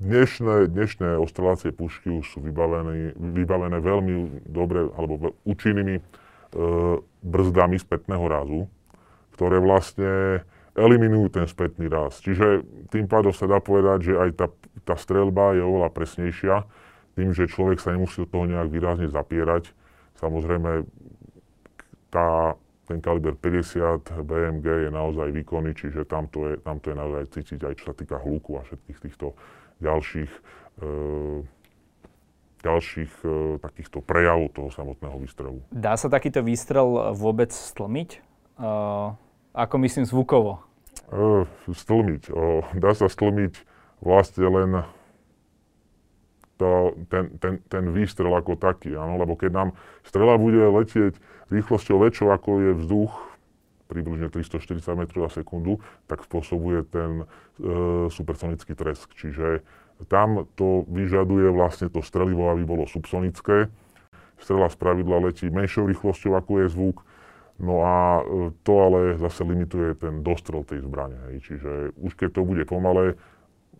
dnešné, 0.00 0.68
dnešné 0.68 1.08
ostrelácie 1.20 1.70
pušky 1.70 2.10
už 2.10 2.26
sú 2.26 2.38
vybavené, 2.42 3.14
vybavené 3.14 3.78
veľmi 3.78 4.44
dobre, 4.48 4.90
alebo 4.94 5.32
účinnými 5.46 5.96
e, 5.98 6.02
brzdami 7.22 7.76
spätného 7.78 8.24
rázu, 8.26 8.60
ktoré 9.38 9.62
vlastne 9.62 10.42
eliminujú 10.74 11.38
ten 11.38 11.46
spätný 11.46 11.86
raz. 11.86 12.18
Čiže 12.18 12.66
tým 12.90 13.06
pádom 13.06 13.30
sa 13.30 13.46
dá 13.46 13.62
povedať, 13.62 14.10
že 14.10 14.14
aj 14.18 14.30
tá, 14.34 14.46
tá 14.82 14.94
strelba 14.98 15.54
je 15.54 15.62
oveľa 15.62 15.88
presnejšia, 15.94 16.66
tým, 17.14 17.30
že 17.30 17.46
človek 17.46 17.78
sa 17.78 17.94
nemusí 17.94 18.26
od 18.26 18.30
toho 18.30 18.44
nejak 18.50 18.68
výrazne 18.74 19.06
zapierať. 19.06 19.70
Samozrejme, 20.18 20.82
tá, 22.10 22.43
ten 22.84 23.00
kaliber 23.00 23.32
50 23.36 24.24
BMG 24.24 24.66
je 24.88 24.90
naozaj 24.92 25.32
výkonný, 25.32 25.72
čiže 25.72 26.04
tam 26.04 26.28
to 26.28 26.52
je, 26.52 26.54
tam 26.60 26.76
to 26.80 26.92
je 26.92 26.96
naozaj 26.96 27.22
cítiť 27.32 27.60
aj 27.64 27.74
čo 27.80 27.84
sa 27.90 27.94
týka 27.96 28.16
hluku 28.20 28.60
a 28.60 28.62
všetkých 28.68 28.98
týchto 29.08 29.32
ďalších, 29.80 30.32
e, 30.84 30.88
ďalších 32.60 33.12
e, 33.24 33.28
takýchto 33.64 33.98
prejavov 34.04 34.52
toho 34.52 34.68
samotného 34.68 35.16
výstrelu. 35.16 35.58
Dá 35.72 35.96
sa 35.96 36.12
takýto 36.12 36.44
výstrel 36.44 37.16
vôbec 37.16 37.48
stlmiť? 37.50 38.10
E, 38.14 38.68
ako 39.56 39.74
myslím 39.80 40.04
zvukovo? 40.04 40.60
E, 41.08 41.48
stlmiť. 41.72 42.22
O, 42.32 42.68
dá 42.76 42.92
sa 42.92 43.08
stlmiť 43.08 43.64
vlastne 44.04 44.44
len 44.44 44.70
to, 46.60 46.94
ten, 47.10 47.34
ten, 47.40 47.54
ten 47.66 47.84
výstrel 47.90 48.30
ako 48.30 48.54
taký, 48.54 48.94
áno? 48.94 49.18
lebo 49.18 49.34
keď 49.34 49.50
nám 49.50 49.68
strela 50.06 50.38
bude 50.38 50.60
letieť 50.60 51.18
rýchlosťou 51.50 51.96
väčšou 52.00 52.28
ako 52.32 52.50
je 52.60 52.72
vzduch, 52.84 53.12
približne 53.88 54.32
340 54.32 54.80
metrov 54.96 55.28
za 55.28 55.40
sekundu, 55.44 55.80
tak 56.08 56.24
spôsobuje 56.24 56.88
ten 56.88 57.24
e, 57.24 58.08
supersonický 58.08 58.72
tresk. 58.72 59.12
Čiže 59.12 59.60
tam 60.08 60.48
to 60.56 60.88
vyžaduje 60.88 61.52
vlastne 61.52 61.92
to 61.92 62.00
strelivo, 62.00 62.48
aby 62.48 62.64
bolo 62.64 62.88
subsonické. 62.88 63.68
Strela 64.40 64.66
z 64.72 64.76
pravidla 64.80 65.30
letí 65.30 65.46
menšou 65.46 65.86
rýchlosťou 65.86 66.34
ako 66.34 66.52
je 66.64 66.66
zvuk, 66.72 66.98
No 67.54 67.86
a 67.86 68.18
e, 68.18 68.50
to 68.66 68.72
ale 68.82 69.14
zase 69.14 69.46
limituje 69.46 69.94
ten 69.94 70.26
dostrel 70.26 70.66
tej 70.66 70.82
zbrane. 70.82 71.14
Hej. 71.30 71.36
Čiže 71.46 71.70
už 72.02 72.18
keď 72.18 72.34
to 72.34 72.42
bude 72.42 72.64
pomalé, 72.66 73.14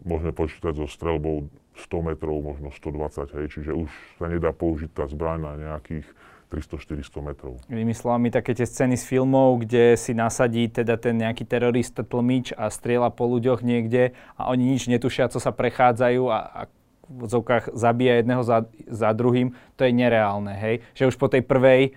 môžeme 0.06 0.30
počítať 0.30 0.78
so 0.78 0.86
strelbou 0.86 1.50
100 1.74 2.14
metrov, 2.14 2.38
možno 2.38 2.70
120, 2.70 3.34
hej, 3.34 3.46
čiže 3.50 3.74
už 3.74 3.90
sa 4.22 4.30
nedá 4.30 4.54
použiť 4.54 4.94
tá 4.94 5.10
zbraň 5.10 5.38
na 5.42 5.52
nejakých 5.58 6.06
300-400 6.54 7.18
metrov. 7.18 7.58
Inými 7.66 7.90
slovami, 7.90 8.30
také 8.30 8.54
tie 8.54 8.62
scény 8.62 8.94
z 8.94 9.02
filmov, 9.02 9.66
kde 9.66 9.98
si 9.98 10.14
nasadí 10.14 10.70
teda 10.70 10.94
ten 10.94 11.18
nejaký 11.18 11.42
terorista 11.42 12.06
tlmič 12.06 12.54
a 12.54 12.70
strieľa 12.70 13.10
po 13.10 13.26
ľuďoch 13.26 13.66
niekde 13.66 14.14
a 14.38 14.54
oni 14.54 14.78
nič 14.78 14.86
netušia, 14.86 15.26
co 15.34 15.42
sa 15.42 15.50
prechádzajú 15.50 16.22
a, 16.30 16.38
a 16.38 16.60
v 17.04 17.20
odzovkách 17.28 17.74
zabíja 17.76 18.22
jedného 18.22 18.40
za, 18.46 18.64
za 18.88 19.10
druhým, 19.12 19.52
to 19.76 19.84
je 19.84 19.92
nereálne, 19.92 20.56
hej? 20.56 20.80
Že 20.96 21.12
už 21.12 21.16
po 21.20 21.28
tej 21.28 21.44
prvej 21.44 21.92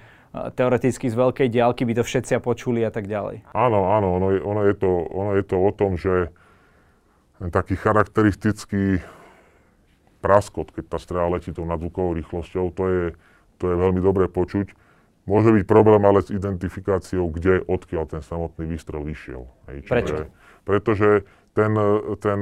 teoreticky 0.54 1.08
z 1.08 1.15
veľkej 1.15 1.48
diálky 1.48 1.88
by 1.88 1.93
to 1.98 2.04
všetci 2.04 2.43
počuli 2.43 2.84
a 2.84 2.91
tak 2.91 3.08
ďalej. 3.08 3.48
Áno, 3.56 3.96
áno, 3.96 4.08
ono 4.20 4.28
je, 4.36 4.39
ono 4.43 4.62
je, 4.67 4.76
to, 4.76 4.89
ono 5.10 5.32
je 5.39 5.43
to 5.48 5.58
o 5.58 5.72
tom, 5.72 5.96
že 5.96 6.30
taký 7.54 7.78
charakteristický 7.80 9.00
praskot, 10.20 10.74
keď 10.74 10.84
tá 10.89 10.98
strela 10.98 11.30
letí 11.30 11.54
tou 11.54 11.63
nadzvukovou 11.63 12.17
rýchlosťou, 12.17 12.65
to 12.74 12.84
je, 12.89 13.04
to 13.58 13.74
je 13.74 13.76
veľmi 13.76 14.02
dobre 14.02 14.30
počuť. 14.30 14.74
Môže 15.28 15.52
byť 15.52 15.63
problém 15.67 16.00
ale 16.08 16.24
s 16.24 16.32
identifikáciou, 16.32 17.28
kde, 17.28 17.60
odkiaľ 17.67 18.08
ten 18.08 18.24
samotný 18.24 18.63
výstrel 18.63 19.04
vyšiel. 19.04 19.43
Hej, 19.67 19.78
Prečo? 19.84 20.32
Pretože 20.63 21.28
ten, 21.52 21.76
ten, 22.24 22.39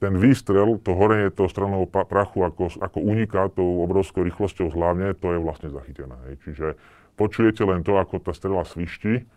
ten 0.00 0.12
výstrel, 0.16 0.80
to 0.82 0.96
horenie 0.96 1.30
toho 1.30 1.46
stranného 1.46 1.86
prachu, 1.86 2.42
ako, 2.42 2.74
ako 2.80 2.98
uniká 2.98 3.52
tou 3.52 3.84
obrovskou 3.84 4.24
rýchlosťou 4.24 4.72
zhlavne, 4.72 5.14
to 5.14 5.36
je 5.36 5.38
vlastne 5.38 5.68
zachytené. 5.70 6.16
Hej. 6.26 6.34
Čiže 6.48 6.66
počujete 7.20 7.62
len 7.68 7.84
to, 7.84 8.00
ako 8.00 8.18
tá 8.18 8.32
strela 8.32 8.64
svišti 8.64 9.28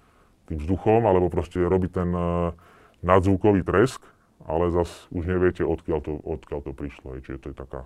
tým 0.47 0.57
vzduchom, 0.59 1.03
alebo 1.03 1.27
proste 1.27 1.59
robí 1.59 1.91
ten 1.91 2.09
uh, 2.15 2.55
nadzvukový 3.03 3.63
tresk, 3.63 4.03
ale 4.47 4.71
zas 4.71 5.07
už 5.11 5.27
neviete, 5.27 5.67
odkiaľ 5.67 5.99
to, 5.99 6.19
odkiaľ 6.23 6.59
to 6.63 6.71
prišlo. 6.71 7.19
Hej. 7.19 7.27
Čiže 7.27 7.37
to 7.43 7.47
je 7.51 7.55
taká, 7.59 7.81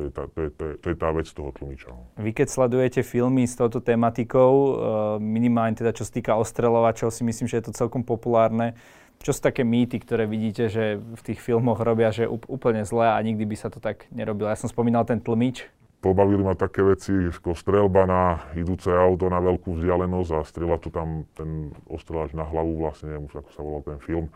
to 0.00 0.08
je 0.08 0.12
tá, 0.16 0.24
to 0.32 0.38
je, 0.40 0.50
to 0.56 0.62
je, 0.64 0.74
to 0.80 0.86
je 0.88 0.96
tá 0.96 1.08
vec 1.12 1.28
toho 1.28 1.52
tlumiča. 1.52 1.92
No. 1.92 2.08
Vy 2.16 2.32
keď 2.32 2.48
sledujete 2.48 3.00
filmy 3.04 3.44
s 3.44 3.52
touto 3.52 3.84
tematikou, 3.84 4.52
uh, 4.56 4.72
minimálne 5.20 5.76
teda 5.76 5.92
čo 5.92 6.08
sa 6.08 6.12
týka 6.16 6.32
ostreľovačov, 6.40 7.12
si 7.12 7.20
myslím, 7.28 7.44
že 7.44 7.60
je 7.60 7.64
to 7.68 7.76
celkom 7.76 8.00
populárne. 8.00 8.72
Čo 9.20 9.36
sú 9.36 9.44
také 9.44 9.68
mýty, 9.68 10.00
ktoré 10.00 10.24
vidíte, 10.24 10.72
že 10.72 10.96
v 10.96 11.20
tých 11.20 11.44
filmoch 11.44 11.76
robia, 11.84 12.08
že 12.08 12.24
úplne 12.24 12.88
zlé 12.88 13.12
a 13.12 13.20
nikdy 13.20 13.44
by 13.44 13.56
sa 13.60 13.68
to 13.68 13.76
tak 13.76 14.08
nerobilo? 14.08 14.48
Ja 14.48 14.56
som 14.56 14.72
spomínal 14.72 15.04
ten 15.04 15.20
tlmič. 15.20 15.68
Pobavili 16.00 16.40
ma 16.40 16.56
také 16.56 16.80
veci, 16.80 17.12
ako 17.28 17.52
strelba 17.52 18.08
na 18.08 18.48
idúce 18.56 18.88
auto 18.88 19.28
na 19.28 19.36
veľkú 19.36 19.76
vzdialenosť 19.76 20.30
a 20.32 20.40
strela 20.48 20.80
to 20.80 20.88
tam 20.88 21.28
ten 21.36 21.76
ostreľač 21.92 22.32
na 22.32 22.48
hlavu, 22.48 22.80
vlastne 22.80 23.12
neviem 23.12 23.28
už 23.28 23.44
ako 23.44 23.50
sa 23.52 23.60
volal 23.60 23.84
ten 23.84 24.00
film. 24.00 24.32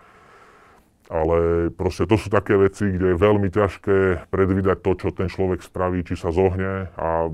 Ale 1.12 1.68
proste 1.68 2.08
to 2.08 2.16
sú 2.16 2.32
také 2.32 2.56
veci, 2.56 2.88
kde 2.88 3.12
je 3.12 3.16
veľmi 3.20 3.52
ťažké 3.52 4.28
predvídať 4.32 4.80
to, 4.80 4.90
čo 4.96 5.08
ten 5.12 5.28
človek 5.28 5.60
spraví, 5.60 6.00
či 6.00 6.16
sa 6.16 6.32
zohne 6.32 6.88
a 6.96 7.28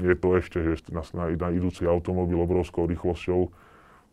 je 0.00 0.14
to 0.16 0.28
ešte, 0.40 0.56
že 0.64 0.88
na, 0.88 1.04
na, 1.12 1.24
na 1.28 1.48
idúci 1.52 1.84
automobil 1.84 2.40
obrovskou 2.40 2.88
rýchlosťou, 2.88 3.52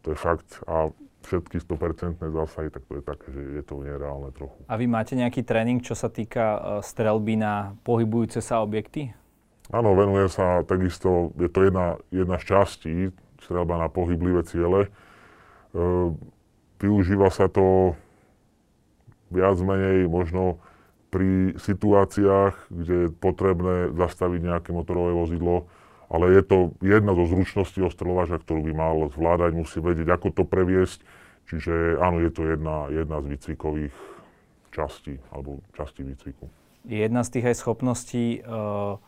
to 0.04 0.08
je 0.12 0.18
fakt. 0.20 0.60
A 0.68 0.92
všetky 1.28 1.60
100% 1.60 2.20
zásahy, 2.20 2.68
tak 2.72 2.84
to 2.88 3.00
je 3.00 3.04
také, 3.04 3.28
že 3.32 3.42
je 3.60 3.64
to 3.64 3.84
nereálne 3.84 4.32
trochu. 4.32 4.56
A 4.68 4.80
vy 4.80 4.88
máte 4.88 5.16
nejaký 5.16 5.44
tréning, 5.44 5.84
čo 5.84 5.96
sa 5.96 6.08
týka 6.08 6.46
uh, 6.56 6.60
strelby 6.80 7.36
na 7.36 7.76
pohybujúce 7.84 8.40
sa 8.40 8.64
objekty? 8.64 9.12
Áno, 9.68 9.92
venujem 9.96 10.32
sa 10.32 10.64
takisto, 10.64 11.36
je 11.36 11.52
to 11.52 11.68
jedna, 11.68 12.00
jedna 12.12 12.40
z 12.40 12.44
častí, 12.48 12.96
strelba 13.44 13.76
na 13.76 13.92
pohyblivé 13.92 14.48
ciele. 14.48 14.88
Uh, 15.76 16.16
využíva 16.80 17.28
sa 17.28 17.52
to 17.52 17.96
viac 19.34 19.58
menej 19.60 20.08
možno 20.08 20.60
pri 21.08 21.56
situáciách, 21.56 22.68
kde 22.68 22.96
je 23.08 23.10
potrebné 23.10 23.96
zastaviť 23.96 24.42
nejaké 24.44 24.70
motorové 24.76 25.16
vozidlo, 25.16 25.72
ale 26.08 26.36
je 26.36 26.44
to 26.44 26.58
jedna 26.84 27.16
zo 27.16 27.28
zručností 27.28 27.80
ostreľovača, 27.84 28.44
ktorú 28.44 28.64
by 28.72 28.74
mal 28.76 28.96
zvládať, 29.12 29.52
musí 29.56 29.80
vedieť, 29.80 30.08
ako 30.08 30.28
to 30.36 30.44
previesť. 30.44 31.04
Čiže 31.48 32.04
áno, 32.04 32.20
je 32.20 32.32
to 32.32 32.44
jedna, 32.44 32.92
jedna 32.92 33.24
z 33.24 33.26
výcvikových 33.32 33.96
častí, 34.76 35.16
alebo 35.32 35.64
častí 35.80 36.04
výcviku. 36.04 36.52
Je 36.84 37.00
jedna 37.00 37.24
z 37.24 37.40
tých 37.40 37.46
aj 37.52 37.56
schopností 37.64 38.44
uh, 38.44 39.00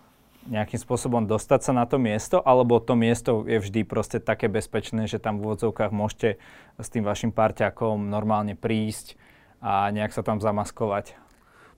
nejakým 0.48 0.80
spôsobom 0.80 1.28
dostať 1.28 1.60
sa 1.68 1.74
na 1.76 1.84
to 1.84 2.00
miesto, 2.00 2.40
alebo 2.40 2.80
to 2.80 2.96
miesto 2.96 3.44
je 3.44 3.60
vždy 3.60 3.84
proste 3.84 4.24
také 4.24 4.48
bezpečné, 4.48 5.04
že 5.12 5.20
tam 5.20 5.40
v 5.40 5.52
úvodzovkách 5.52 5.92
môžete 5.92 6.40
s 6.80 6.88
tým 6.88 7.04
vašim 7.04 7.36
parťakom 7.36 8.08
normálne 8.08 8.56
prísť 8.56 9.20
a 9.60 9.92
nejak 9.92 10.16
sa 10.16 10.24
tam 10.24 10.40
zamaskovať? 10.40 11.16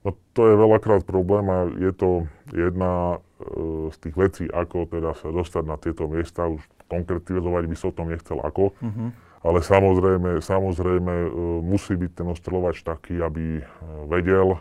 No 0.01 0.17
to 0.33 0.49
je 0.49 0.55
veľakrát 0.57 1.05
problém 1.05 1.45
a 1.45 1.69
je 1.77 1.93
to 1.93 2.09
jedna 2.49 3.21
e, 3.37 3.87
z 3.93 3.97
tých 4.01 4.15
vecí, 4.17 4.43
ako 4.49 4.89
teda 4.89 5.13
sa 5.13 5.29
dostať 5.29 5.63
na 5.65 5.77
tieto 5.77 6.09
miesta. 6.09 6.49
Už 6.49 6.65
konkretizovať 6.89 7.63
by 7.69 7.75
som 7.77 7.93
tom 7.93 8.09
nechcel 8.09 8.41
ako. 8.41 8.73
Mm-hmm. 8.81 9.09
Ale 9.41 9.59
samozrejme, 9.61 10.29
samozrejme 10.41 11.13
e, 11.13 11.29
musí 11.61 11.93
byť 11.93 12.11
ten 12.17 12.27
ostreľovač 12.33 12.81
taký, 12.81 13.21
aby 13.21 13.61
e, 13.61 13.63
vedel, 14.09 14.57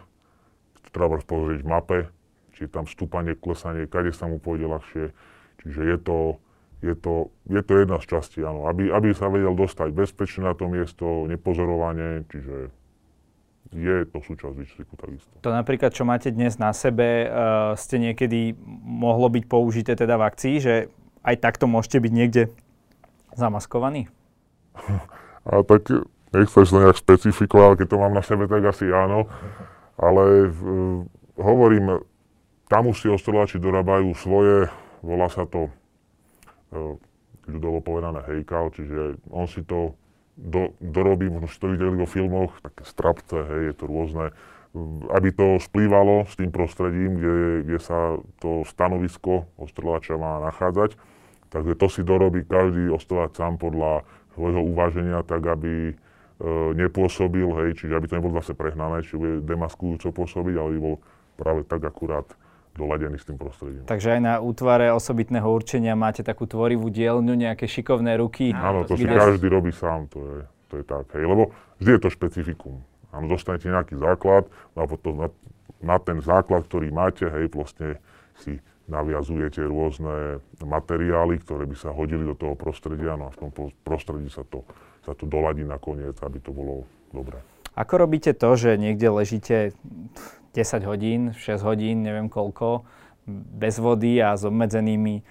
treba 0.93 1.17
pozrieť 1.21 1.61
v 1.65 1.69
mape, 1.69 2.01
či 2.57 2.69
je 2.69 2.71
tam 2.71 2.85
stúpanie, 2.85 3.33
klesanie, 3.33 3.89
kade 3.89 4.13
sa 4.13 4.29
mu 4.29 4.37
pôjde 4.37 4.69
ľahšie. 4.69 5.05
Čiže 5.65 5.83
je 5.85 5.99
to, 6.01 6.19
je 6.81 6.95
to, 6.97 7.33
je 7.49 7.63
to 7.65 7.73
jedna 7.81 7.97
z 8.01 8.07
častí, 8.09 8.41
áno. 8.45 8.69
Aby, 8.69 8.93
aby 8.93 9.13
sa 9.13 9.29
vedel 9.29 9.53
dostať 9.53 9.93
bezpečne 9.93 10.49
na 10.49 10.55
to 10.57 10.69
miesto, 10.69 11.29
nepozorovanie, 11.29 12.25
čiže 12.29 12.73
je 13.71 14.03
to 14.09 14.19
súčasť 14.19 14.55
výcviku 14.57 14.95
takisto. 14.99 15.31
To 15.47 15.51
napríklad, 15.55 15.95
čo 15.95 16.03
máte 16.03 16.35
dnes 16.35 16.59
na 16.59 16.75
sebe, 16.75 17.31
uh, 17.31 17.79
ste 17.79 18.03
niekedy 18.03 18.59
mohlo 18.83 19.31
byť 19.31 19.45
použité 19.47 19.95
teda 19.95 20.19
v 20.19 20.27
akcii, 20.27 20.55
že 20.59 20.75
aj 21.23 21.37
takto 21.39 21.71
môžete 21.71 22.03
byť 22.03 22.13
niekde 22.13 22.43
zamaskovaní? 23.39 24.11
A 25.47 25.63
tak 25.63 25.87
nechceš 26.35 26.75
to 26.75 26.83
nejak 26.83 26.99
špecifikovať, 26.99 27.85
keď 27.85 27.87
to 27.95 28.01
mám 28.03 28.15
na 28.15 28.25
sebe, 28.27 28.51
tak 28.51 28.67
asi 28.67 28.91
áno. 28.91 29.31
Ale 29.95 30.51
uh, 30.51 31.07
hovorím, 31.39 32.03
tam 32.67 32.91
už 32.91 33.07
si 33.07 33.09
ostreľači 33.11 33.63
dorábajú 33.63 34.11
svoje, 34.19 34.67
volá 35.03 35.31
sa 35.31 35.47
to 35.47 35.71
uh, 36.75 36.99
ľudovo 37.47 37.79
povedané 37.83 38.23
hejkal, 38.27 38.75
čiže 38.75 39.19
on 39.31 39.47
si 39.47 39.63
to 39.63 39.95
do, 40.41 40.73
dorobí, 40.81 41.29
možno 41.29 41.49
si 41.53 41.61
to 41.61 41.69
videli 41.69 41.93
vo 41.93 42.09
filmoch, 42.09 42.57
také 42.65 42.89
strapce, 42.89 43.37
hej, 43.37 43.63
je 43.71 43.75
to 43.77 43.85
rôzne, 43.85 44.33
aby 45.13 45.29
to 45.35 45.61
splývalo 45.61 46.25
s 46.25 46.39
tým 46.41 46.49
prostredím, 46.49 47.21
kde, 47.21 47.37
kde 47.69 47.79
sa 47.83 48.17
to 48.41 48.65
stanovisko 48.65 49.51
ostreľača 49.61 50.17
má 50.17 50.41
nachádzať. 50.49 50.97
Takže 51.51 51.75
to 51.75 51.87
si 51.91 52.01
dorobí 52.07 52.47
každý 52.47 52.89
ostreľač 52.89 53.37
sám 53.37 53.59
podľa 53.59 54.07
svojho 54.39 54.63
uváženia, 54.63 55.27
tak 55.27 55.43
aby 55.51 55.91
e, 55.91 55.95
nepôsobil, 56.79 57.51
hej, 57.61 57.71
čiže 57.77 57.99
aby 57.99 58.07
to 58.07 58.17
nebolo 58.23 58.39
zase 58.39 58.55
prehnané, 58.55 59.03
či 59.03 59.19
bude 59.19 59.43
demaskujúco 59.43 60.15
pôsobiť, 60.15 60.55
ale 60.55 60.79
by 60.79 60.81
bol 60.81 60.97
práve 61.35 61.67
tak 61.67 61.83
akurát 61.83 62.31
doladený 62.81 63.21
s 63.21 63.29
tým 63.29 63.37
prostredím. 63.37 63.85
Takže 63.85 64.17
aj 64.17 64.21
na 64.25 64.35
útvare 64.41 64.89
osobitného 64.97 65.45
určenia 65.45 65.93
máte 65.93 66.25
takú 66.25 66.49
tvorivú 66.49 66.89
dielňu, 66.89 67.37
nejaké 67.37 67.69
šikovné 67.69 68.17
ruky. 68.17 68.57
Áno, 68.57 68.89
to 68.89 68.97
si 68.97 69.05
každý 69.05 69.53
robí 69.53 69.69
sám, 69.69 70.09
to 70.09 70.19
je, 70.25 70.39
to 70.73 70.75
je 70.81 70.85
tak. 70.89 71.05
Hej, 71.13 71.29
lebo 71.29 71.53
vždy 71.77 71.91
je 71.93 72.01
to 72.01 72.09
špecifikum. 72.09 72.81
Áno, 73.13 73.29
dostanete 73.29 73.69
nejaký 73.69 74.01
základ 74.01 74.49
a 74.73 74.89
potom 74.89 75.29
na, 75.29 75.29
na 75.85 76.01
ten 76.01 76.25
základ, 76.25 76.65
ktorý 76.65 76.89
máte, 76.89 77.29
hej, 77.29 77.53
vlastne 77.53 78.01
si 78.41 78.57
naviazujete 78.91 79.63
rôzne 79.63 80.43
materiály, 80.59 81.39
ktoré 81.39 81.69
by 81.69 81.77
sa 81.79 81.95
hodili 81.95 82.27
do 82.27 82.35
toho 82.35 82.59
prostredia, 82.59 83.15
no 83.15 83.31
a 83.31 83.35
v 83.35 83.39
tom 83.47 83.51
prostredí 83.87 84.27
sa 84.33 84.43
to, 84.43 84.67
sa 85.07 85.15
to 85.15 85.31
doladí 85.31 85.63
nakoniec, 85.63 86.19
aby 86.27 86.43
to 86.43 86.51
bolo 86.51 86.89
dobré. 87.15 87.39
Ako 87.79 88.03
robíte 88.03 88.35
to, 88.35 88.51
že 88.59 88.75
niekde 88.75 89.15
ležíte 89.15 89.79
10 90.55 90.83
hodín, 90.87 91.21
6 91.35 91.63
hodín, 91.63 92.03
neviem 92.03 92.27
koľko, 92.27 92.83
bez 93.31 93.79
vody 93.79 94.19
a 94.19 94.35
s 94.35 94.43
obmedzenými, 94.43 95.23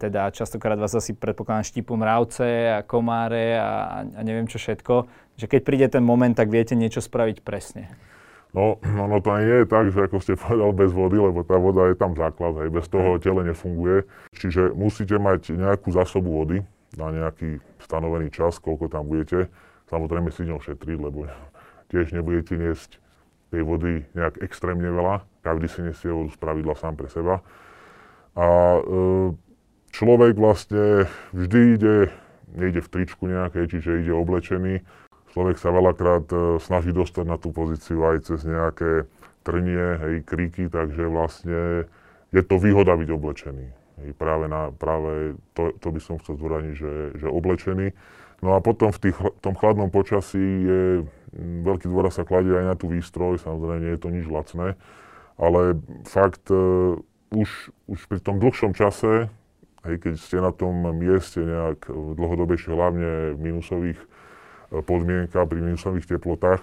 teda 0.00 0.32
častokrát 0.34 0.80
vás 0.80 0.94
asi 0.96 1.14
predpokladám 1.14 1.68
štípu 1.68 1.94
mravce 1.94 2.48
a 2.72 2.78
komáre 2.82 3.54
a, 3.60 4.02
a 4.02 4.20
neviem 4.24 4.48
čo 4.50 4.58
všetko, 4.58 5.06
že 5.38 5.46
keď 5.46 5.60
príde 5.62 5.86
ten 5.86 6.02
moment, 6.02 6.34
tak 6.34 6.50
viete 6.50 6.74
niečo 6.74 6.98
spraviť 7.04 7.44
presne. 7.46 7.92
No, 8.56 8.80
no, 8.80 9.04
no 9.04 9.20
to 9.20 9.36
nie 9.36 9.60
je 9.62 9.68
tak, 9.68 9.92
že 9.92 10.08
ako 10.08 10.16
ste 10.24 10.34
povedal 10.40 10.72
bez 10.72 10.90
vody, 10.90 11.20
lebo 11.20 11.44
tá 11.44 11.60
voda 11.60 11.86
je 11.92 11.96
tam 12.00 12.16
základ, 12.16 12.64
hej, 12.64 12.68
bez 12.72 12.88
toho 12.88 13.20
tele 13.20 13.44
nefunguje. 13.44 14.08
Čiže 14.34 14.72
musíte 14.72 15.20
mať 15.20 15.52
nejakú 15.52 15.92
zásobu 15.92 16.42
vody 16.42 16.64
na 16.96 17.12
nejaký 17.12 17.60
stanovený 17.84 18.32
čas, 18.32 18.56
koľko 18.56 18.88
tam 18.88 19.06
budete. 19.06 19.52
Samozrejme 19.92 20.32
si 20.32 20.48
ňou 20.48 20.64
šetriť, 20.64 20.98
lebo 20.98 21.28
tiež 21.92 22.16
nebudete 22.16 22.56
niesť 22.56 22.98
tej 23.48 23.62
vody 23.64 24.04
nejak 24.12 24.40
extrémne 24.44 24.88
veľa. 24.88 25.24
Každý 25.40 25.66
si 25.68 25.80
nesie 25.80 26.12
vodu 26.12 26.30
z 26.32 26.38
pravidla 26.38 26.74
sám 26.76 26.94
pre 26.96 27.08
seba. 27.08 27.40
A 28.38 28.46
e, 28.78 28.80
človek 29.90 30.36
vlastne 30.36 31.08
vždy 31.32 31.60
ide, 31.74 31.96
nejde 32.54 32.80
v 32.84 32.92
tričku 32.92 33.24
nejakej, 33.26 33.64
čiže 33.72 34.04
ide 34.04 34.12
oblečený. 34.12 34.84
Človek 35.32 35.56
sa 35.56 35.72
veľakrát 35.72 36.26
e, 36.30 36.36
snaží 36.60 36.92
dostať 36.92 37.24
na 37.24 37.36
tú 37.40 37.50
pozíciu 37.50 38.04
aj 38.04 38.28
cez 38.28 38.44
nejaké 38.44 39.08
trnie, 39.42 39.86
hej, 39.96 40.14
kríky, 40.28 40.68
takže 40.68 41.08
vlastne 41.08 41.88
je 42.36 42.42
to 42.44 42.60
výhoda 42.60 42.92
byť 42.94 43.08
oblečený. 43.08 43.66
Hej, 43.98 44.10
práve, 44.14 44.46
na, 44.46 44.70
práve 44.70 45.34
to, 45.56 45.74
to 45.80 45.88
by 45.90 46.00
som 46.04 46.20
chcel 46.20 46.36
zdôrazniť, 46.36 46.74
že, 46.76 46.92
že 47.18 47.26
oblečený. 47.26 47.96
No 48.38 48.54
a 48.54 48.62
potom 48.62 48.94
v, 48.94 48.98
tých, 49.10 49.18
v 49.18 49.40
tom 49.42 49.58
chladnom 49.58 49.90
počasí 49.90 50.38
je 50.38 50.82
veľký 51.38 51.90
dôraz 51.90 52.16
sa 52.16 52.24
kladie 52.24 52.54
aj 52.54 52.66
na 52.70 52.76
tú 52.78 52.86
výstroj, 52.86 53.42
samozrejme 53.42 53.82
nie 53.82 53.92
je 53.94 54.00
to 54.00 54.08
nič 54.14 54.26
lacné, 54.30 54.78
ale 55.36 55.78
fakt 56.06 56.46
uh, 56.54 56.96
už, 57.34 57.74
už 57.90 58.00
pri 58.06 58.18
tom 58.22 58.38
dlhšom 58.38 58.72
čase, 58.78 59.28
hej, 59.84 59.96
keď 60.00 60.14
ste 60.16 60.38
na 60.38 60.54
tom 60.54 60.86
mieste 60.96 61.42
nejak 61.42 61.90
dlhodobejšie, 61.90 62.70
hlavne 62.72 63.10
v 63.34 63.38
minusových 63.42 63.98
uh, 63.98 64.80
podmienkach, 64.86 65.50
pri 65.50 65.60
minusových 65.60 66.06
teplotách, 66.06 66.62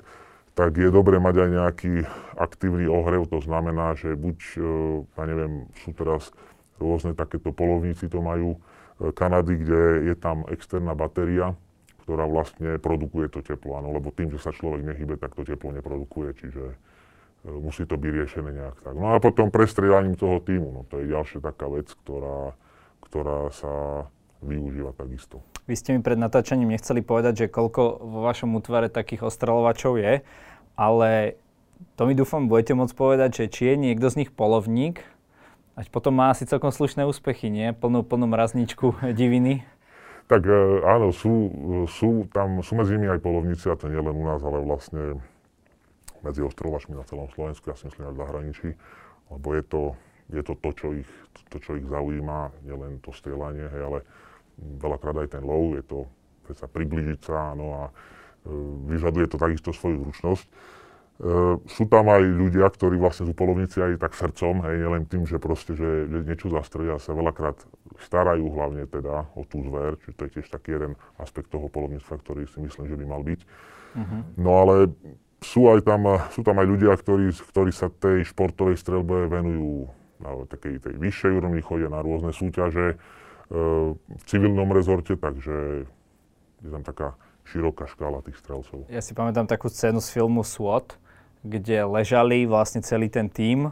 tak 0.56 0.80
je 0.80 0.88
dobre 0.88 1.20
mať 1.20 1.36
aj 1.36 1.50
nejaký 1.52 1.94
aktívny 2.40 2.88
ohrev, 2.88 3.28
to 3.28 3.44
znamená, 3.44 3.92
že 4.00 4.16
buď, 4.16 4.38
ja 5.12 5.24
neviem, 5.28 5.68
sú 5.84 5.92
teraz 5.92 6.32
rôzne 6.80 7.12
takéto 7.12 7.52
polovníci 7.52 8.08
to 8.08 8.24
majú, 8.24 8.56
Kanady, 8.96 9.60
kde 9.60 10.08
je 10.08 10.16
tam 10.16 10.48
externá 10.48 10.96
batéria, 10.96 11.60
ktorá 12.06 12.30
vlastne 12.30 12.78
produkuje 12.78 13.34
to 13.34 13.42
teplo, 13.42 13.82
áno, 13.82 13.90
lebo 13.90 14.14
tým, 14.14 14.30
že 14.30 14.38
sa 14.38 14.54
človek 14.54 14.86
nehybe, 14.86 15.18
tak 15.18 15.34
to 15.34 15.42
teplo 15.42 15.74
neprodukuje, 15.74 16.38
čiže 16.38 16.78
musí 17.46 17.90
to 17.90 17.98
byť 17.98 18.12
riešené 18.14 18.50
nejak 18.54 18.78
tak. 18.86 18.94
No 18.94 19.14
a 19.14 19.22
potom 19.22 19.50
prestrieľaním 19.50 20.14
toho 20.14 20.38
týmu, 20.38 20.70
no 20.70 20.82
to 20.86 21.02
je 21.02 21.10
ďalšia 21.10 21.42
taká 21.42 21.66
vec, 21.66 21.90
ktorá, 22.06 22.54
ktorá 23.02 23.50
sa 23.50 24.06
využíva 24.46 24.94
takisto. 24.94 25.42
Vy 25.66 25.74
ste 25.74 25.98
mi 25.98 26.06
pred 26.06 26.22
natáčaním 26.22 26.70
nechceli 26.70 27.02
povedať, 27.02 27.46
že 27.46 27.54
koľko 27.54 28.06
vo 28.06 28.20
vašom 28.22 28.54
útvare 28.54 28.94
takých 28.94 29.26
ostreľovačov 29.26 29.98
je, 29.98 30.22
ale 30.78 31.42
to 31.98 32.06
mi 32.06 32.14
dúfam 32.14 32.46
budete 32.46 32.78
môcť 32.78 32.94
povedať, 32.94 33.30
že 33.34 33.46
či 33.50 33.62
je 33.74 33.76
niekto 33.82 34.14
z 34.14 34.26
nich 34.26 34.30
polovník, 34.30 35.02
a 35.76 35.84
potom 35.92 36.16
má 36.16 36.32
asi 36.32 36.48
celkom 36.48 36.72
slušné 36.72 37.04
úspechy, 37.04 37.52
nie? 37.52 37.76
Plnú, 37.76 38.00
plnú 38.00 38.32
mrazničku 38.32 38.96
diviny. 39.12 39.68
Tak 40.26 40.42
e, 40.42 40.82
áno, 40.82 41.14
sú, 41.14 41.54
sú, 41.86 42.26
tam, 42.34 42.66
sú 42.66 42.74
medzi 42.74 42.98
nimi 42.98 43.14
aj 43.14 43.22
polovníci, 43.22 43.70
a 43.70 43.78
to 43.78 43.86
nie 43.86 44.02
len 44.02 44.16
u 44.16 44.26
nás, 44.26 44.42
ale 44.42 44.58
vlastne 44.66 45.22
medzi 46.26 46.42
ostrovačmi 46.42 46.98
na 46.98 47.06
celom 47.06 47.30
Slovensku, 47.30 47.70
ja 47.70 47.78
si 47.78 47.86
myslím 47.86 48.10
aj 48.10 48.14
v 48.18 48.22
zahraničí, 48.26 48.70
lebo 49.30 49.48
je 49.54 49.64
to, 49.70 49.82
je 50.34 50.42
to 50.42 50.54
to, 50.58 50.70
čo 50.74 50.88
ich, 50.98 51.12
to, 51.54 51.58
čo 51.62 51.78
ich 51.78 51.86
zaujíma, 51.86 52.50
nielen 52.66 52.98
to 53.06 53.14
strieľanie, 53.14 53.70
hej, 53.70 53.82
ale 53.86 54.00
veľakrát 54.58 55.22
aj 55.22 55.38
ten 55.38 55.44
lov, 55.46 55.78
je 55.78 55.86
to 55.86 56.10
sa 56.54 56.70
približiť 56.70 57.20
sa, 57.26 57.58
áno, 57.58 57.68
a 57.74 57.84
e, 57.90 57.92
vyžaduje 58.94 59.26
to 59.26 59.38
takisto 59.42 59.74
svoju 59.74 60.06
zručnosť. 60.06 60.46
Uh, 61.16 61.64
sú 61.72 61.88
tam 61.88 62.12
aj 62.12 62.28
ľudia, 62.28 62.68
ktorí 62.68 63.00
vlastne 63.00 63.24
sú 63.24 63.32
polovníci 63.32 63.80
aj 63.80 64.04
tak 64.04 64.20
srdcom, 64.20 64.68
hej, 64.68 64.84
nielen 64.84 65.08
tým, 65.08 65.24
že 65.24 65.40
proste, 65.40 65.72
že, 65.72 66.12
že 66.12 66.28
niečo 66.28 66.52
zastrelia, 66.52 67.00
sa 67.00 67.16
veľakrát 67.16 67.56
starajú 68.04 68.52
hlavne 68.52 68.84
teda 68.84 69.32
o 69.32 69.48
tú 69.48 69.64
zver, 69.64 69.96
čiže 70.04 70.16
to 70.20 70.22
je 70.28 70.32
tiež 70.36 70.48
taký 70.52 70.76
jeden 70.76 71.00
aspekt 71.16 71.56
toho 71.56 71.72
polovníctva, 71.72 72.20
ktorý 72.20 72.44
si 72.52 72.60
myslím, 72.60 72.92
že 72.92 73.00
by 73.00 73.06
mal 73.08 73.24
byť. 73.24 73.42
Uh-huh. 73.96 74.22
No 74.36 74.52
ale 74.60 74.76
sú, 75.40 75.72
aj 75.72 75.88
tam, 75.88 76.20
sú 76.36 76.44
tam 76.44 76.60
aj 76.60 76.68
ľudia, 76.68 76.92
ktorí, 76.92 77.32
ktorí 77.32 77.72
sa 77.72 77.88
tej 77.88 78.28
športovej 78.28 78.76
strelbe 78.76 79.32
venujú 79.32 79.88
na 80.20 80.36
takej 80.52 80.84
tej 80.84 80.96
vyššej 81.00 81.32
úrovni, 81.32 81.64
chodia 81.64 81.88
na 81.88 82.04
rôzne 82.04 82.36
súťaže 82.36 83.00
uh, 83.00 83.96
v 83.96 84.24
civilnom 84.28 84.68
rezorte, 84.76 85.16
takže 85.16 85.88
je 86.60 86.70
tam 86.76 86.84
taká 86.84 87.16
široká 87.48 87.88
škála 87.88 88.20
tých 88.26 88.36
strelcov. 88.42 88.90
Ja 88.92 89.00
si 89.00 89.16
pamätám 89.16 89.48
takú 89.48 89.72
scénu 89.72 90.02
z 90.02 90.12
filmu 90.12 90.42
SWAT, 90.42 90.98
kde 91.46 91.86
ležali 91.86 92.50
vlastne 92.50 92.82
celý 92.82 93.08
ten 93.08 93.30
tím, 93.30 93.70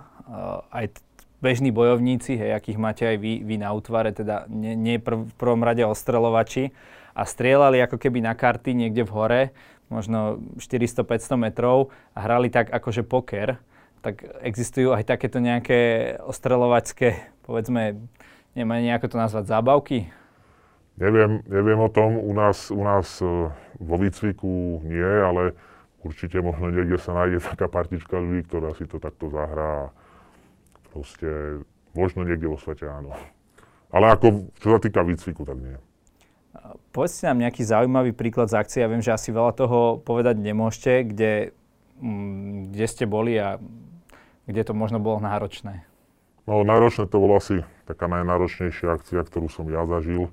aj 0.70 0.94
bežní 1.44 1.76
bojovníci, 1.76 2.40
hej, 2.40 2.56
akých 2.56 2.80
máte 2.80 3.04
aj 3.04 3.18
vy, 3.20 3.44
vy 3.44 3.56
na 3.60 3.74
útvare, 3.76 4.16
teda 4.16 4.48
nie, 4.48 4.78
nie 4.80 4.96
prv, 5.02 5.28
v 5.28 5.36
prvom 5.36 5.60
rade 5.60 5.84
ostreľovači, 5.84 6.72
a 7.14 7.28
strieľali 7.28 7.84
ako 7.84 8.00
keby 8.00 8.24
na 8.24 8.34
karty 8.34 8.74
niekde 8.74 9.04
v 9.04 9.12
hore, 9.12 9.42
možno 9.92 10.42
400-500 10.58 11.36
metrov 11.38 11.94
a 12.16 12.26
hrali 12.26 12.48
tak 12.50 12.72
akože 12.72 13.04
poker, 13.06 13.60
tak 14.02 14.24
existujú 14.42 14.96
aj 14.96 15.06
takéto 15.06 15.38
nejaké 15.44 16.14
ostreľovačské, 16.24 17.44
povedzme, 17.46 18.02
nemá 18.58 18.80
nejako 18.80 19.14
to 19.14 19.18
nazvať, 19.20 19.46
zábavky? 19.52 20.10
Neviem, 20.98 21.42
neviem 21.50 21.80
o 21.82 21.90
tom, 21.90 22.22
u 22.22 22.34
nás, 22.38 22.70
u 22.70 22.82
nás 22.86 23.18
e, 23.18 23.50
vo 23.82 23.96
výcviku 23.98 24.86
nie, 24.86 25.02
ale 25.02 25.58
určite 26.04 26.40
možno 26.44 26.70
niekde 26.70 27.00
sa 27.00 27.16
nájde 27.16 27.42
taká 27.42 27.72
partička 27.72 28.20
ľudí, 28.20 28.46
ktorá 28.46 28.76
si 28.76 28.86
to 28.86 29.00
takto 29.00 29.32
zahrá. 29.32 29.90
Proste 30.92 31.64
možno 31.98 32.28
niekde 32.28 32.46
vo 32.46 32.60
svete 32.60 32.86
áno. 32.86 33.16
Ale 33.90 34.14
ako, 34.14 34.52
čo 34.62 34.68
sa 34.74 34.80
týka 34.82 35.02
výcviku, 35.02 35.46
tak 35.46 35.58
nie. 35.58 35.78
Povedzte 36.94 37.26
nám 37.30 37.50
nejaký 37.50 37.66
zaujímavý 37.66 38.14
príklad 38.14 38.50
z 38.50 38.58
akcie. 38.62 38.80
Ja 38.86 38.90
viem, 38.90 39.02
že 39.02 39.14
asi 39.14 39.34
veľa 39.34 39.54
toho 39.58 39.98
povedať 40.02 40.38
nemôžete, 40.38 41.10
kde, 41.10 41.34
mm, 41.98 42.74
kde 42.74 42.86
ste 42.86 43.06
boli 43.10 43.34
a 43.38 43.58
kde 44.46 44.62
to 44.62 44.74
možno 44.78 45.02
bolo 45.02 45.18
náročné. 45.22 45.86
No 46.44 46.62
náročné 46.62 47.08
to 47.08 47.18
bolo 47.18 47.40
asi 47.40 47.64
taká 47.88 48.12
najnáročnejšia 48.12 49.00
akcia, 49.00 49.24
ktorú 49.24 49.48
som 49.48 49.66
ja 49.72 49.88
zažil 49.88 50.30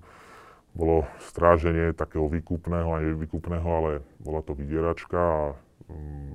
bolo 0.74 1.06
stráženie 1.18 1.90
takého 1.92 2.30
výkupného, 2.30 2.88
aj 2.94 3.04
výkupného, 3.18 3.68
ale 3.68 3.90
bola 4.22 4.40
to 4.42 4.54
vydieračka 4.54 5.18
a 5.18 5.42
mm, 5.90 6.32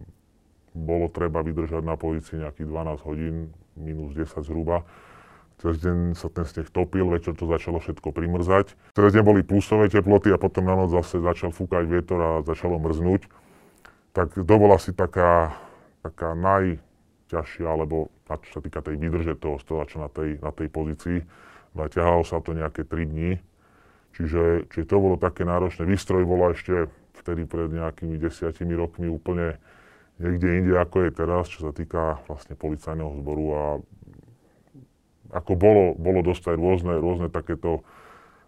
bolo 0.75 1.07
treba 1.07 1.39
vydržať 1.39 1.79
na 1.79 1.95
policii 1.95 2.43
nejakých 2.43 2.67
12 2.67 3.07
hodín, 3.07 3.35
minus 3.79 4.11
10 4.11 4.43
zhruba. 4.43 4.83
Cez 5.55 5.79
deň 5.79 6.19
sa 6.19 6.27
ten 6.27 6.43
sneh 6.43 6.67
topil, 6.67 7.07
večer 7.07 7.31
to 7.31 7.47
začalo 7.47 7.79
všetko 7.79 8.11
primrzať. 8.11 8.75
Cez 8.91 9.09
deň 9.15 9.23
boli 9.23 9.39
plusové 9.39 9.87
teploty 9.87 10.35
a 10.35 10.37
potom 10.37 10.67
na 10.67 10.75
noc 10.75 10.91
zase 10.91 11.23
začal 11.23 11.55
fúkať 11.55 11.87
vietor 11.87 12.19
a 12.19 12.31
začalo 12.43 12.75
mrznúť. 12.75 13.31
Tak 14.11 14.35
to 14.35 14.43
bola 14.43 14.75
asi 14.75 14.91
taká, 14.91 15.55
taká 16.03 16.35
najťažšia, 16.35 17.67
alebo 17.71 18.11
čo 18.27 18.59
sa 18.59 18.59
týka 18.59 18.83
tej 18.83 18.99
výdrže 18.99 19.39
toho 19.39 19.55
stelača 19.63 20.03
na 20.03 20.09
tej, 20.11 20.43
na 20.43 20.51
tej 20.51 20.67
pozícii. 20.67 21.23
Naťahalo 21.71 22.27
sa 22.27 22.43
to 22.43 22.51
nejaké 22.51 22.83
3 22.83 23.07
dní 23.07 23.39
Čiže, 24.15 24.71
čiže 24.71 24.85
to 24.87 24.97
bolo 25.03 25.15
také 25.19 25.43
náročné. 25.43 25.83
Výstroj 25.83 26.23
bola 26.23 26.55
ešte 26.55 26.87
vtedy 27.19 27.43
pred 27.43 27.67
nejakými 27.67 28.15
desiatimi 28.15 28.71
rokmi 28.71 29.11
úplne 29.11 29.59
niekde 30.23 30.63
inde, 30.63 30.73
ako 30.79 31.07
je 31.07 31.11
teraz, 31.11 31.51
čo 31.51 31.67
sa 31.67 31.71
týka 31.75 32.23
vlastne 32.31 32.55
policajného 32.55 33.11
zboru 33.19 33.45
a 33.51 33.63
ako 35.35 35.51
bolo, 35.59 35.85
bolo 35.99 36.23
dostať 36.23 36.55
rôzne, 36.55 36.95
rôzne 36.95 37.27
takéto 37.27 37.83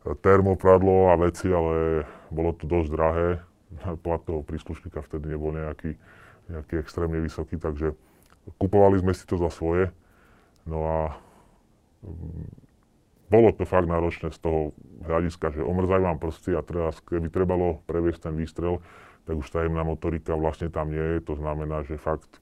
e, 0.07 0.15
termopradlo 0.15 1.11
a 1.11 1.19
veci, 1.19 1.51
ale 1.51 2.07
bolo 2.31 2.55
to 2.55 2.63
dosť 2.63 2.89
drahé. 2.93 3.29
Plat 4.05 4.23
toho 4.23 4.39
príslušníka 4.47 5.03
vtedy 5.03 5.35
nebol 5.35 5.51
nejaký, 5.51 5.99
nejaký 6.47 6.79
extrémne 6.79 7.19
vysoký, 7.19 7.59
takže 7.59 7.91
kupovali 8.55 9.03
sme 9.03 9.11
si 9.11 9.27
to 9.27 9.35
za 9.35 9.51
svoje. 9.51 9.91
No 10.63 10.79
a 10.87 10.99
bolo 13.27 13.51
to 13.51 13.67
fakt 13.67 13.91
náročné 13.91 14.31
z 14.31 14.39
toho 14.39 14.71
hľadiska, 15.03 15.51
že 15.51 15.61
omrzajú 15.63 16.03
vám 16.03 16.19
prsty 16.19 16.55
a 16.55 16.63
teraz, 16.63 17.03
keby 17.03 17.27
trebalo 17.27 17.83
previesť 17.83 18.31
ten 18.31 18.35
výstrel, 18.39 18.79
tak 19.27 19.35
už 19.35 19.47
tá 19.51 19.67
jemná 19.67 19.83
motorika 19.83 20.39
vlastne 20.39 20.71
tam 20.71 20.87
nie 20.95 21.19
je. 21.19 21.27
To 21.27 21.35
znamená, 21.35 21.83
že 21.83 21.99
fakt 21.99 22.39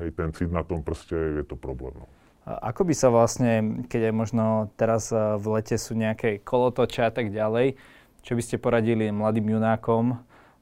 hej, 0.00 0.12
ten 0.12 0.30
cit 0.36 0.52
na 0.52 0.60
tom 0.60 0.84
prste 0.84 1.16
je 1.40 1.44
to 1.48 1.56
problém. 1.56 1.96
No. 1.96 2.06
A 2.48 2.72
ako 2.72 2.88
by 2.88 2.94
sa 2.96 3.08
vlastne, 3.12 3.84
keď 3.92 4.08
aj 4.08 4.14
možno 4.16 4.44
teraz 4.80 5.12
eh, 5.12 5.36
v 5.36 5.60
lete 5.60 5.76
sú 5.76 5.92
nejaké 5.92 6.40
kolotoče 6.40 7.04
a 7.04 7.12
tak 7.12 7.28
ďalej, 7.28 7.76
čo 8.24 8.32
by 8.36 8.42
ste 8.44 8.56
poradili 8.56 9.12
mladým 9.12 9.56
junákom, 9.56 10.16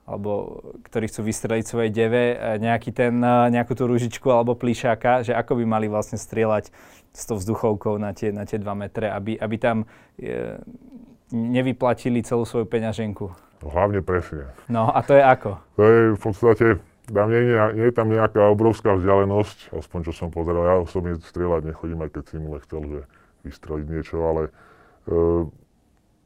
alebo 0.07 0.63
ktorí 0.87 1.11
chcú 1.11 1.27
vystreliť 1.27 1.65
svojej 1.67 1.91
deve, 1.95 2.35
eh, 2.35 2.59
nejaký 2.59 2.91
ten, 2.91 3.19
eh, 3.23 3.55
nejakú 3.55 3.79
tú 3.79 3.87
ružičku 3.87 4.27
alebo 4.31 4.59
plíšáka, 4.59 5.23
že 5.23 5.35
ako 5.35 5.63
by 5.63 5.65
mali 5.67 5.87
vlastne 5.87 6.19
strieľať 6.19 6.75
s 7.17 7.25
tou 7.25 7.41
vzduchovkou 7.41 7.97
na 7.97 8.13
tie, 8.13 8.29
na 8.29 8.45
tie 8.45 8.61
2 8.61 8.69
metre, 8.77 9.09
aby, 9.09 9.41
aby 9.41 9.57
tam 9.57 9.89
e, 10.21 10.61
nevyplatili 11.33 12.21
celú 12.21 12.45
svoju 12.45 12.69
peňaženku. 12.69 13.33
Hlavne 13.65 14.05
presne. 14.05 14.53
No 14.69 14.93
a 14.93 15.01
to 15.01 15.17
je 15.17 15.25
ako? 15.25 15.51
To 15.81 15.83
je 15.89 16.01
v 16.13 16.21
podstate, 16.21 16.67
tam 17.09 17.33
nie, 17.33 17.41
nie, 17.41 17.57
nie 17.57 17.87
je 17.89 17.95
tam 17.97 18.13
nejaká 18.13 18.45
obrovská 18.53 18.93
vzdialenosť, 19.01 19.73
aspoň 19.73 20.01
čo 20.05 20.13
som 20.13 20.29
pozeral. 20.29 20.69
Ja 20.69 20.77
osobne 20.77 21.17
strieľať 21.17 21.73
nechodím, 21.73 22.05
aj 22.05 22.11
keď 22.21 22.25
si 22.29 22.37
mu 22.37 22.53
chcel, 22.61 22.83
že 22.85 23.01
vystreliť 23.49 23.87
niečo, 23.89 24.17
ale 24.21 24.43
e, 24.45 24.51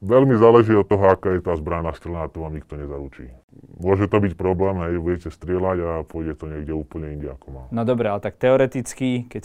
veľmi 0.00 0.34
záleží 0.36 0.72
od 0.72 0.88
toho, 0.88 1.12
aká 1.12 1.36
je 1.36 1.44
tá 1.44 1.52
zbraň 1.56 1.92
nastrelená, 1.92 2.28
to 2.32 2.40
vám 2.40 2.56
nikto 2.56 2.74
nezaručí. 2.76 3.32
Môže 3.80 4.08
to 4.08 4.16
byť 4.20 4.32
problém, 4.36 4.76
hej, 4.88 5.00
budete 5.00 5.28
strieľať 5.28 5.78
a 5.84 5.92
pôjde 6.08 6.34
to 6.36 6.44
niekde 6.48 6.72
úplne 6.72 7.16
inde, 7.16 7.28
ako 7.28 7.46
má. 7.52 7.62
No 7.68 7.84
dobre, 7.84 8.08
ale 8.08 8.20
tak 8.24 8.40
teoreticky, 8.40 9.28
keď 9.28 9.42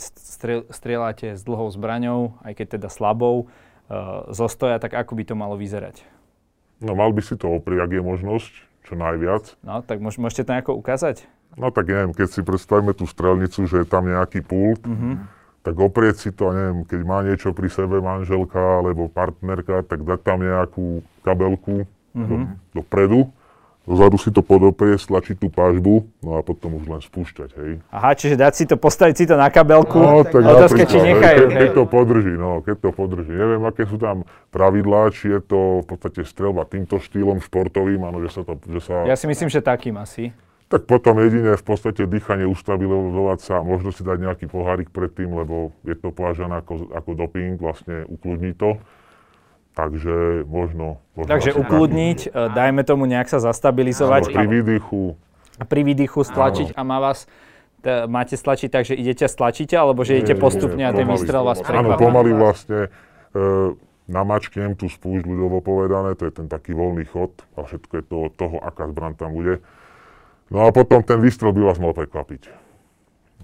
strieľate 0.72 1.36
s 1.36 1.42
dlhou 1.44 1.68
zbraňou, 1.68 2.40
aj 2.40 2.52
keď 2.56 2.66
teda 2.80 2.88
slabou, 2.88 3.48
uh, 3.88 4.28
zostoja, 4.32 4.80
tak 4.80 4.96
ako 4.96 5.12
by 5.20 5.24
to 5.28 5.34
malo 5.36 5.54
vyzerať? 5.60 6.00
No 6.80 6.96
mal 6.96 7.12
by 7.12 7.20
si 7.24 7.36
to 7.36 7.48
oprieť, 7.48 7.88
ak 7.88 7.92
je 7.96 8.02
možnosť, 8.04 8.52
čo 8.88 8.92
najviac. 8.96 9.56
No, 9.64 9.80
tak 9.80 10.00
môžete 10.00 10.44
to 10.44 10.52
nejako 10.52 10.72
ukázať? 10.76 11.24
No 11.56 11.72
tak 11.72 11.88
neviem, 11.88 12.12
keď 12.12 12.28
si 12.36 12.40
predstavíme 12.44 12.92
tú 12.92 13.08
strelnicu, 13.08 13.64
že 13.64 13.84
je 13.84 13.86
tam 13.88 14.04
nejaký 14.04 14.44
pult, 14.44 14.84
mm-hmm 14.84 15.35
tak 15.66 15.74
oprieť 15.82 16.16
si 16.22 16.30
to, 16.30 16.54
neviem, 16.54 16.86
keď 16.86 17.00
má 17.02 17.26
niečo 17.26 17.50
pri 17.50 17.66
sebe 17.66 17.98
manželka 17.98 18.78
alebo 18.78 19.10
partnerka, 19.10 19.82
tak 19.82 20.06
dať 20.06 20.20
tam 20.22 20.38
nejakú 20.46 21.02
kabelku 21.26 21.90
mm-hmm. 22.14 22.30
do, 22.30 22.36
mhm. 22.38 22.46
dopredu, 22.70 23.20
dozadu 23.82 24.14
si 24.14 24.30
to 24.30 24.46
podoprie, 24.46 24.94
stlačiť 24.94 25.42
tú 25.42 25.50
pážbu, 25.50 26.06
no 26.22 26.38
a 26.38 26.46
potom 26.46 26.78
už 26.78 26.86
len 26.86 27.02
spúšťať, 27.02 27.50
hej. 27.58 27.70
Aha, 27.90 28.14
čiže 28.14 28.38
dať 28.38 28.52
si 28.54 28.64
to, 28.70 28.78
postaviť 28.78 29.14
si 29.18 29.24
to 29.26 29.34
na 29.34 29.50
kabelku, 29.50 29.98
no, 29.98 30.22
tak 30.22 30.42
otázka, 30.46 30.86
či 30.86 31.02
nechajú, 31.02 31.50
keď, 31.50 31.58
keď 31.58 31.70
to 31.74 31.84
podrží, 31.90 32.34
no, 32.38 32.62
keď 32.62 32.76
to 32.86 32.90
podrží. 32.94 33.34
Neviem, 33.34 33.62
aké 33.66 33.90
sú 33.90 33.98
tam 33.98 34.22
pravidlá, 34.54 35.10
či 35.10 35.34
je 35.34 35.40
to 35.42 35.82
v 35.82 35.86
podstate 35.90 36.22
strelba 36.22 36.62
týmto 36.62 37.02
štýlom 37.02 37.42
športovým, 37.42 38.06
áno, 38.06 38.22
že 38.22 38.30
sa 38.30 38.46
to, 38.46 38.54
že 38.70 38.86
sa... 38.86 39.02
Ja 39.02 39.18
si 39.18 39.26
myslím, 39.26 39.50
že 39.50 39.58
takým 39.58 39.98
asi. 39.98 40.30
Tak 40.66 40.90
potom 40.90 41.22
jedine 41.22 41.54
v 41.54 41.62
podstate 41.62 42.10
dýchanie 42.10 42.42
ustabilizovať 42.50 43.38
sa, 43.38 43.62
možno 43.62 43.94
si 43.94 44.02
dať 44.02 44.18
nejaký 44.18 44.46
pohárik 44.50 44.90
predtým, 44.90 45.30
lebo 45.30 45.70
je 45.86 45.94
to 45.94 46.10
považané 46.10 46.58
ako, 46.58 46.90
ako 46.90 47.10
doping, 47.14 47.54
vlastne 47.54 48.02
ukludní 48.10 48.50
to. 48.50 48.82
Takže 49.78 50.42
možno... 50.48 50.98
možno 51.14 51.30
Takže 51.30 51.54
ukludniť, 51.54 52.18
nejaký... 52.34 52.54
dajme 52.56 52.82
tomu 52.82 53.06
nejak 53.06 53.30
sa 53.30 53.38
zastabilizovať. 53.38 54.26
Áno, 54.26 54.34
pri 54.34 54.46
výdychu. 54.48 55.02
A 55.60 55.64
pri 55.68 55.80
výdychu 55.86 56.20
stlačiť 56.26 56.74
Áno. 56.74 56.78
a 56.80 56.82
má 56.82 56.98
vás 56.98 57.30
t- 57.86 58.04
máte 58.10 58.34
stlačiť 58.34 58.68
tak, 58.72 58.82
že 58.90 58.98
idete 58.98 59.30
stlačíte, 59.30 59.78
alebo 59.78 60.02
že 60.02 60.18
idete 60.18 60.34
postupne 60.34 60.82
a 60.82 60.90
ten 60.90 61.06
výstrel 61.06 61.46
vás 61.46 61.62
Áno, 61.62 61.94
pomaly 61.94 62.34
vlastne 62.34 62.90
e, 63.36 63.38
namačknem 64.10 64.74
tú 64.74 64.90
spúšť, 64.90 65.22
ľudovo 65.22 65.62
povedané, 65.62 66.18
to 66.18 66.26
je 66.26 66.32
ten 66.34 66.50
taký 66.50 66.74
voľný 66.74 67.06
chod 67.06 67.46
a 67.54 67.62
všetko 67.62 67.92
je 68.00 68.04
to 68.06 68.16
od 68.26 68.32
toho, 68.34 68.56
aká 68.58 68.90
zbran 68.90 69.14
tam 69.14 69.34
bude. 69.34 69.62
No 70.50 70.66
a 70.66 70.70
potom 70.70 71.02
ten 71.02 71.18
výstrel 71.18 71.50
by 71.50 71.62
vás 71.66 71.78
mal 71.82 71.94
prekvapiť. 71.94 72.42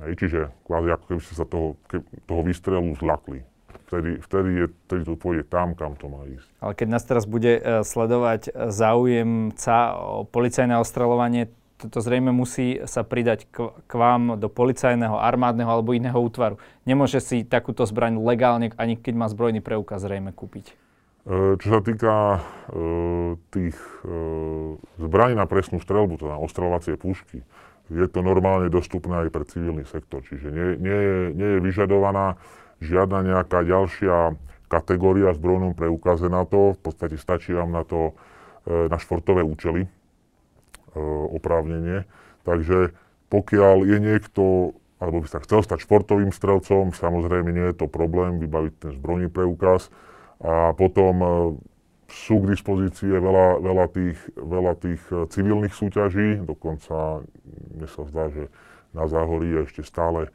Hej, 0.07 0.13
čiže 0.19 0.41
kvázi 0.67 0.89
ako 0.95 1.05
keby 1.11 1.21
ste 1.23 1.35
sa 1.35 1.47
toho, 1.47 1.79
ke, 1.87 2.03
toho 2.27 2.43
výstrelu 2.43 2.91
zlakli 2.99 3.47
vtedy, 3.93 4.11
vtedy, 4.25 4.51
je, 4.57 4.67
vtedy 4.89 5.03
to 5.05 5.15
pôjde 5.21 5.45
tam, 5.53 5.77
kam 5.77 5.93
to 6.01 6.09
má 6.09 6.25
ísť. 6.25 6.49
Ale 6.65 6.73
keď 6.73 6.89
nás 6.89 7.05
teraz 7.05 7.25
bude 7.29 7.61
uh, 7.61 7.85
sledovať 7.85 8.49
e, 8.49 8.51
záujemca 8.73 9.77
o 10.01 10.25
policajné 10.25 10.81
ostreľovanie, 10.81 11.53
to 11.83 11.99
zrejme 11.99 12.33
musí 12.33 12.81
sa 12.89 13.05
pridať 13.05 13.51
k, 13.51 13.75
k 13.85 13.93
vám 13.93 14.39
do 14.41 14.49
policajného, 14.49 15.19
armádneho 15.19 15.69
alebo 15.69 15.93
iného 15.93 16.17
útvaru. 16.17 16.57
Nemôže 16.87 17.19
si 17.19 17.43
takúto 17.43 17.85
zbraň 17.85 18.23
legálne, 18.23 18.71
ani 18.79 18.95
keď 18.97 19.15
má 19.19 19.27
zbrojný 19.27 19.61
preukaz, 19.61 20.01
zrejme 20.07 20.31
kúpiť. 20.31 20.79
E, 21.23 21.55
čo 21.55 21.69
sa 21.71 21.79
týka 21.79 22.15
e, 22.35 22.41
tých 23.55 23.79
e, 24.03 24.15
zbraní 24.99 25.39
na 25.39 25.47
presnú 25.47 25.79
strelbu, 25.79 26.19
teda 26.19 26.35
ostreľovacie 26.43 26.99
pušky, 26.99 27.47
je 27.95 28.07
to 28.11 28.27
normálne 28.27 28.67
dostupné 28.67 29.27
aj 29.27 29.31
pre 29.31 29.47
civilný 29.47 29.87
sektor, 29.87 30.27
čiže 30.27 30.51
nie, 30.51 30.69
nie, 30.83 30.99
je, 30.99 31.19
nie 31.39 31.49
je 31.55 31.59
vyžadovaná 31.63 32.41
žiadna 32.83 33.23
nejaká 33.23 33.63
ďalšia 33.63 34.35
kategória 34.67 35.31
zbrojnom 35.37 35.79
preukaze 35.79 36.27
na 36.27 36.43
to. 36.43 36.75
V 36.75 36.81
podstate 36.91 37.15
stačí 37.21 37.53
vám 37.53 37.71
na 37.71 37.85
to 37.85 38.17
na 38.65 38.97
športové 38.97 39.45
účely 39.45 39.85
oprávnenie. 41.37 42.09
Takže 42.49 42.97
pokiaľ 43.29 43.85
je 43.85 43.99
niekto, 44.01 44.43
alebo 44.97 45.21
by 45.21 45.29
sa 45.29 45.45
chcel 45.45 45.61
stať 45.61 45.85
športovým 45.85 46.33
strelcom, 46.33 46.97
samozrejme 46.97 47.53
nie 47.53 47.67
je 47.71 47.85
to 47.85 47.87
problém 47.93 48.41
vybaviť 48.41 48.73
ten 48.81 48.91
zbrojný 48.97 49.29
preukaz. 49.29 49.93
A 50.43 50.75
potom 50.75 51.15
e, 51.23 51.29
sú 52.11 52.43
k 52.43 52.53
dispozícii 52.53 53.09
veľa, 53.09 53.63
veľa, 53.63 53.87
tých, 53.89 54.19
veľa 54.37 54.73
tých 54.77 55.03
civilných 55.33 55.73
súťaží, 55.73 56.45
dokonca 56.45 57.25
mne 57.73 57.89
sa 57.89 58.03
zdá, 58.11 58.25
že 58.29 58.53
na 58.93 59.09
Záhorí 59.09 59.49
je 59.49 59.61
ešte 59.65 59.83
stále 59.87 60.29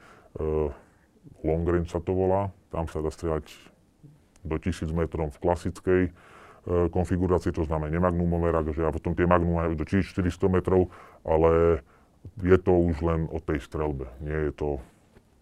long 1.44 1.64
range 1.68 1.92
sa 1.92 2.02
to 2.02 2.14
volá. 2.14 2.50
Tam 2.74 2.88
sa 2.90 3.04
dá 3.04 3.12
strieľať 3.12 3.48
do 4.48 4.56
1000 4.60 4.92
metrov 4.96 5.32
v 5.36 5.42
klasickej 5.44 6.02
e, 6.08 6.12
konfigurácii, 6.92 7.52
to 7.52 7.68
znamená 7.68 7.92
nemagnumové 7.92 8.52
raže 8.52 8.80
a 8.80 8.94
potom 8.94 9.16
tie 9.16 9.28
magnum 9.28 9.76
do 9.76 9.84
1400 9.84 10.24
metrov, 10.48 10.88
ale 11.28 11.84
je 12.40 12.58
to 12.60 12.74
už 12.76 13.04
len 13.04 13.28
o 13.32 13.40
tej 13.40 13.60
strelbe. 13.64 14.08
Nie 14.24 14.52
je 14.52 14.54
to 14.56 14.70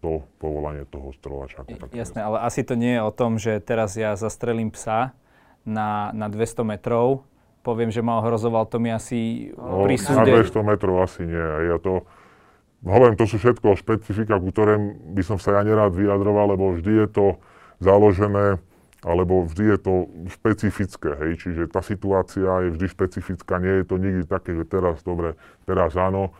to 0.06 0.22
povolanie 0.38 0.86
toho 0.86 1.10
strelača. 1.10 1.66
Jasné, 1.90 2.22
ale 2.22 2.38
asi 2.46 2.62
to 2.62 2.78
nie 2.78 2.94
je 2.94 3.02
o 3.02 3.10
tom, 3.10 3.42
že 3.42 3.58
teraz 3.58 3.98
ja 3.98 4.14
zastrelím 4.14 4.70
psa 4.70 5.18
na, 5.66 6.14
na 6.14 6.30
200 6.30 6.62
metrov, 6.62 7.26
poviem, 7.66 7.90
že 7.90 8.06
ma 8.06 8.22
ohrozoval, 8.22 8.70
to 8.70 8.78
mi 8.78 8.94
asi 8.94 9.50
no, 9.58 9.82
pri 9.82 9.98
súde... 9.98 10.30
Na 10.30 10.46
200 10.46 10.62
metrov 10.62 11.02
asi 11.02 11.26
nie. 11.26 11.46
Je 11.66 11.76
to, 11.82 12.06
hovorím, 12.86 13.18
to 13.18 13.26
sú 13.26 13.42
všetko 13.42 13.74
špecifika, 13.74 14.38
ku 14.38 14.54
ktorým 14.54 15.10
by 15.18 15.22
som 15.26 15.42
sa 15.42 15.58
ja 15.58 15.66
nerád 15.66 15.90
vyjadroval, 15.98 16.54
lebo 16.54 16.78
vždy 16.78 16.92
je 17.02 17.08
to 17.10 17.26
založené, 17.82 18.62
alebo 19.02 19.42
vždy 19.50 19.74
je 19.74 19.78
to 19.82 19.94
špecifické, 20.30 21.18
hej, 21.18 21.32
čiže 21.42 21.62
tá 21.66 21.82
situácia 21.82 22.46
je 22.66 22.78
vždy 22.78 22.86
špecifická, 22.94 23.58
nie 23.58 23.82
je 23.82 23.84
to 23.90 23.98
nikdy 23.98 24.22
také, 24.22 24.54
že 24.54 24.64
teraz 24.70 25.02
dobre, 25.02 25.34
teraz 25.66 25.98
áno 25.98 26.30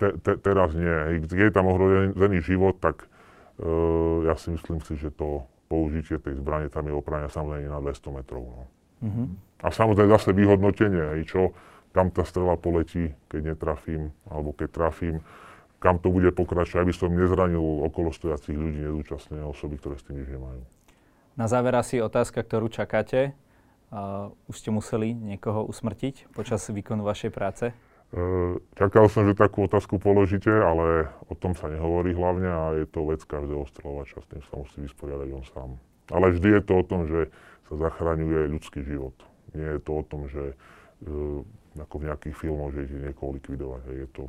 te, 0.00 0.16
te, 0.16 0.32
teraz 0.40 0.72
nie. 0.72 1.20
Keď 1.28 1.52
je 1.52 1.52
tam 1.52 1.68
ohrozený 1.68 2.40
život, 2.40 2.80
tak 2.80 3.04
uh, 3.60 4.24
ja 4.24 4.34
si 4.40 4.56
myslím 4.56 4.80
si, 4.80 4.96
že 4.96 5.12
to 5.12 5.44
použitie 5.68 6.16
tej 6.16 6.40
zbrane 6.40 6.72
tam 6.72 6.88
je 6.88 6.96
oprania 6.96 7.28
samozrejme 7.28 7.68
na 7.68 7.78
200 7.84 8.16
metrov. 8.16 8.42
No. 8.48 8.64
Mm-hmm. 9.04 9.26
A 9.60 9.68
samozrejme 9.68 10.08
zase 10.16 10.32
vyhodnotenie, 10.32 11.20
hej, 11.20 11.22
čo, 11.28 11.40
kam 11.92 12.08
tá 12.08 12.24
strela 12.24 12.56
poletí, 12.56 13.12
keď 13.28 13.54
netrafím, 13.54 14.10
alebo 14.26 14.56
keď 14.56 14.68
trafím 14.72 15.20
kam 15.80 15.96
to 15.96 16.12
bude 16.12 16.28
pokračovať, 16.36 16.84
aby 16.84 16.94
som 16.94 17.08
nezranil 17.10 17.58
okolo 17.88 18.12
stojacích 18.12 18.54
ľudí, 18.54 18.84
nezúčastnené 18.84 19.42
osoby, 19.48 19.80
ktoré 19.80 19.96
s 19.96 20.04
tým 20.04 20.20
nič 20.20 20.28
nemajú. 20.28 20.60
Na 21.40 21.48
záver 21.48 21.72
asi 21.72 22.04
otázka, 22.04 22.44
ktorú 22.44 22.68
čakáte. 22.68 23.32
Uh, 23.90 24.30
už 24.46 24.62
ste 24.62 24.70
museli 24.70 25.16
niekoho 25.16 25.66
usmrtiť 25.66 26.30
počas 26.30 26.62
výkonu 26.68 27.02
vašej 27.02 27.32
práce? 27.34 27.74
Uh, 28.10 28.58
čakal 28.74 29.06
som, 29.06 29.22
že 29.22 29.38
takú 29.38 29.70
otázku 29.70 30.02
položíte, 30.02 30.50
ale 30.50 31.14
o 31.30 31.38
tom 31.38 31.54
sa 31.54 31.70
nehovorí 31.70 32.10
hlavne 32.10 32.50
a 32.50 32.62
je 32.74 32.86
to 32.90 33.06
vec 33.06 33.22
každého 33.22 33.62
strelovača, 33.70 34.18
s 34.18 34.26
tým 34.26 34.42
sa 34.50 34.54
musí 34.58 34.78
vysporiadať 34.82 35.28
on 35.30 35.44
sám. 35.46 35.70
Ale 36.10 36.34
vždy 36.34 36.58
je 36.58 36.62
to 36.66 36.72
o 36.74 36.84
tom, 36.84 37.00
že 37.06 37.30
sa 37.70 37.74
zachraňuje 37.86 38.50
ľudský 38.50 38.82
život. 38.82 39.14
Nie 39.54 39.78
je 39.78 39.80
to 39.86 39.92
o 39.94 40.02
tom, 40.02 40.26
že 40.26 40.58
uh, 40.58 41.46
ako 41.78 41.94
v 42.02 42.06
nejakých 42.10 42.34
filmoch, 42.34 42.74
že 42.74 42.90
ide 42.90 42.98
niekoho 42.98 43.38
likvidovať. 43.38 43.82
Je 43.94 44.08
to 44.10 44.26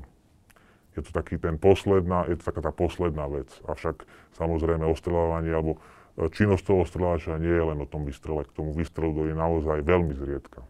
je 0.91 1.01
to 1.07 1.11
taký 1.15 1.39
ten 1.39 1.55
posledná, 1.55 2.27
je 2.27 2.35
to 2.35 2.51
taká 2.51 2.61
tá 2.67 2.71
posledná 2.75 3.23
vec. 3.31 3.47
Avšak 3.63 4.03
samozrejme 4.35 4.83
ostreľovanie 4.83 5.51
alebo 5.55 5.79
e, 6.19 6.27
činnosť 6.27 6.63
toho 6.67 6.83
ostreľovača 6.83 7.39
nie 7.39 7.55
je 7.55 7.63
len 7.63 7.79
o 7.79 7.87
tom 7.87 8.03
vystrele. 8.03 8.43
K 8.43 8.51
tomu 8.51 8.75
vystrelu 8.75 9.31
je 9.31 9.35
naozaj 9.35 9.87
veľmi 9.87 10.13
zriedka. 10.19 10.67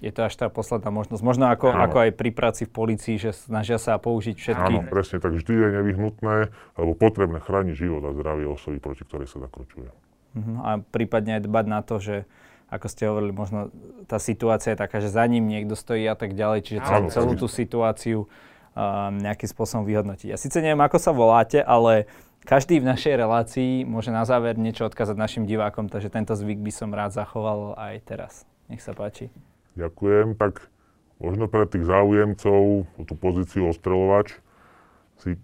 Je 0.00 0.08
to 0.16 0.24
až 0.24 0.32
tá 0.32 0.48
posledná 0.48 0.88
možnosť. 0.88 1.20
Možno 1.20 1.52
ako, 1.52 1.76
ako 1.76 2.08
aj 2.08 2.10
pri 2.16 2.32
práci 2.32 2.64
v 2.64 2.72
policii, 2.72 3.20
že 3.20 3.36
snažia 3.36 3.76
sa 3.76 4.00
použiť 4.00 4.32
všetky... 4.32 4.72
Áno, 4.80 4.88
presne 4.88 5.20
tak. 5.20 5.36
Vždy 5.36 5.52
je 5.52 5.68
nevyhnutné 5.76 6.36
alebo 6.72 6.92
potrebné 6.96 7.36
chrániť 7.36 7.76
život 7.76 8.02
a 8.08 8.16
zdravie 8.16 8.48
osoby, 8.48 8.80
proti 8.80 9.04
ktorej 9.04 9.28
sa 9.28 9.44
zakročuje. 9.44 9.92
Uh-huh. 10.32 10.56
A 10.64 10.80
prípadne 10.80 11.36
aj 11.36 11.44
dbať 11.44 11.66
na 11.68 11.80
to, 11.84 12.00
že 12.00 12.24
ako 12.70 12.86
ste 12.86 13.02
hovorili, 13.10 13.34
možno 13.34 13.74
tá 14.06 14.22
situácia 14.22 14.72
je 14.72 14.78
taká, 14.78 15.02
že 15.02 15.10
za 15.10 15.26
ním 15.26 15.50
niekto 15.50 15.74
stojí 15.74 16.06
a 16.06 16.14
tak 16.14 16.38
ďalej, 16.38 16.60
čiže 16.64 16.80
celú, 16.86 17.06
celú 17.10 17.32
tú 17.34 17.50
situáciu 17.50 18.30
nejakým 19.20 19.50
spôsobom 19.50 19.82
vyhodnotiť. 19.82 20.30
Ja 20.30 20.38
síce 20.38 20.62
neviem, 20.62 20.78
ako 20.78 21.02
sa 21.02 21.10
voláte, 21.10 21.58
ale 21.58 22.06
každý 22.46 22.78
v 22.78 22.88
našej 22.94 23.18
relácii 23.18 23.82
môže 23.82 24.14
na 24.14 24.22
záver 24.22 24.54
niečo 24.54 24.86
odkázať 24.86 25.18
našim 25.18 25.44
divákom, 25.50 25.90
takže 25.90 26.14
tento 26.14 26.38
zvyk 26.38 26.62
by 26.62 26.72
som 26.72 26.94
rád 26.94 27.10
zachoval 27.10 27.74
aj 27.74 27.94
teraz. 28.06 28.46
Nech 28.70 28.78
sa 28.78 28.94
páči. 28.94 29.34
Ďakujem. 29.78 30.34
Tak 30.34 30.66
možno 31.20 31.46
pre 31.46 31.68
tých 31.68 31.84
záujemcov 31.84 32.60
o 32.86 33.02
tú 33.04 33.14
pozíciu 33.14 33.68
ostreľovač 33.70 34.38
si 35.20 35.36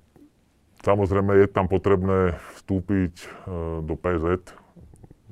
samozrejme 0.87 1.37
je 1.43 1.47
tam 1.51 1.67
potrebné 1.69 2.39
vstúpiť 2.59 3.15
e, 3.21 3.27
do 3.85 3.95
PZ, 3.99 4.55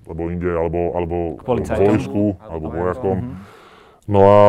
alebo 0.04 0.22
inde, 0.28 0.52
alebo, 0.52 0.80
alebo 0.92 1.16
v 1.40 1.64
vojsku, 1.64 2.24
alebo 2.44 2.66
vojakom. 2.68 3.18
Mhm. 3.24 3.35
No 4.04 4.20
a 4.20 4.40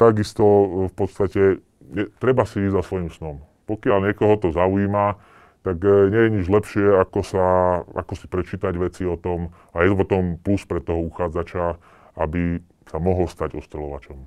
takisto 0.00 0.44
v 0.88 0.94
podstate 0.96 1.60
je, 1.92 2.04
treba 2.16 2.48
si 2.48 2.64
ísť 2.64 2.80
za 2.80 2.82
svojim 2.86 3.12
snom. 3.12 3.44
Pokiaľ 3.68 4.08
niekoho 4.08 4.40
to 4.40 4.48
zaujíma, 4.56 5.20
tak 5.60 5.84
e, 5.84 6.08
nie 6.08 6.22
je 6.24 6.30
nič 6.40 6.46
lepšie, 6.48 6.86
ako, 6.96 7.20
sa, 7.20 7.46
ako 7.92 8.12
si 8.16 8.26
prečítať 8.30 8.72
veci 8.80 9.04
o 9.04 9.20
tom 9.20 9.52
a 9.76 9.84
je 9.84 9.92
to 9.92 9.96
potom 10.00 10.40
plus 10.40 10.64
pre 10.64 10.80
toho 10.80 11.04
uchádzača, 11.04 11.76
aby 12.16 12.64
sa 12.90 12.98
mohol 12.98 13.30
stať 13.30 13.54
ostreľovačom. 13.54 14.18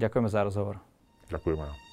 Ďakujeme 0.00 0.28
za 0.32 0.40
rozhovor. 0.48 0.80
Ďakujem 1.28 1.60
aj. 1.60 1.91